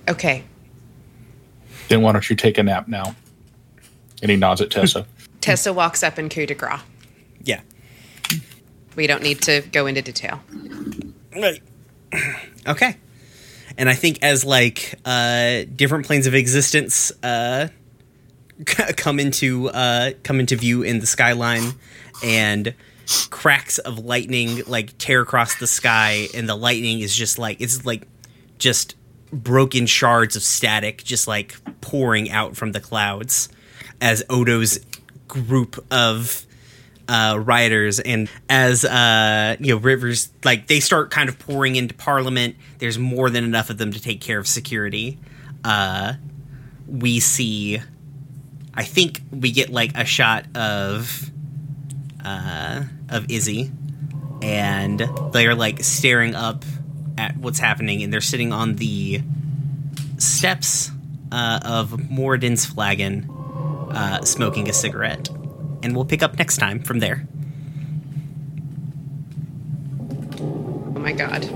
[0.08, 0.44] Okay.
[1.88, 3.14] Then why don't you take a nap now?
[4.22, 5.06] And he nods at Tessa.
[5.40, 6.80] Tessa walks up in coup de grace.
[7.42, 7.60] Yeah.
[8.96, 10.40] We don't need to go into detail.
[11.34, 11.62] Right.
[12.66, 12.96] okay.
[13.78, 17.68] And I think as like uh different planes of existence uh
[18.66, 21.72] come into uh come into view in the skyline
[22.22, 22.74] and
[23.30, 27.84] cracks of lightning like tear across the sky and the lightning is just like it's
[27.84, 28.06] like
[28.58, 28.94] just
[29.32, 33.48] broken shards of static just like pouring out from the clouds
[34.00, 34.80] as Otto's
[35.28, 36.46] group of
[37.08, 41.94] uh, rioters and as uh, you know rivers like they start kind of pouring into
[41.94, 45.18] parliament there's more than enough of them to take care of security.
[45.64, 46.14] Uh,
[46.90, 47.80] we see
[48.74, 51.30] i think we get like a shot of
[52.24, 53.70] uh, of izzy
[54.42, 55.00] and
[55.32, 56.64] they're like staring up
[57.16, 59.22] at what's happening and they're sitting on the
[60.18, 60.90] steps
[61.32, 63.30] uh, of Moradin's flagon
[63.90, 65.28] uh, smoking a cigarette
[65.82, 67.26] and we'll pick up next time from there.
[70.40, 71.48] Oh my god.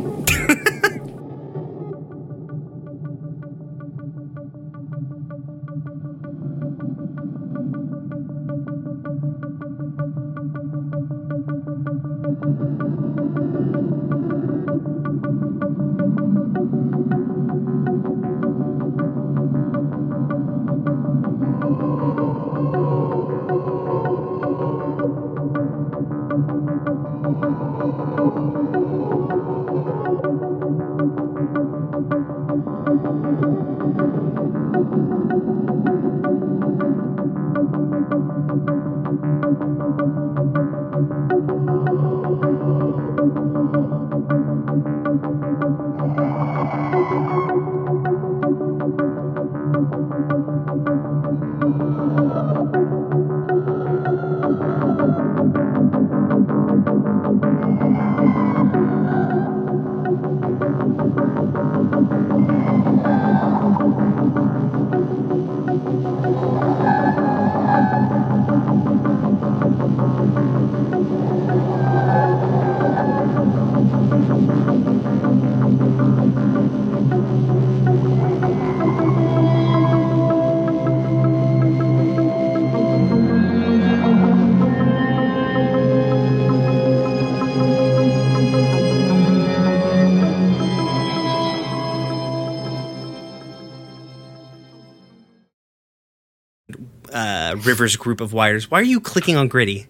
[97.66, 98.70] River's group of wires.
[98.70, 99.86] Why are you clicking on Gritty?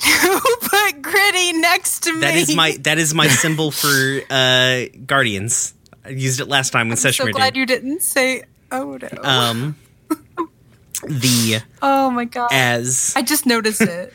[0.22, 2.20] Who put Gritty next to me?
[2.20, 5.74] That is my that is my symbol for uh, Guardians.
[6.04, 7.60] I used it last time when I'm so glad did.
[7.60, 9.08] you didn't say Otto.
[9.22, 9.76] um,
[11.02, 12.50] the oh my god.
[12.52, 14.12] as I just noticed it.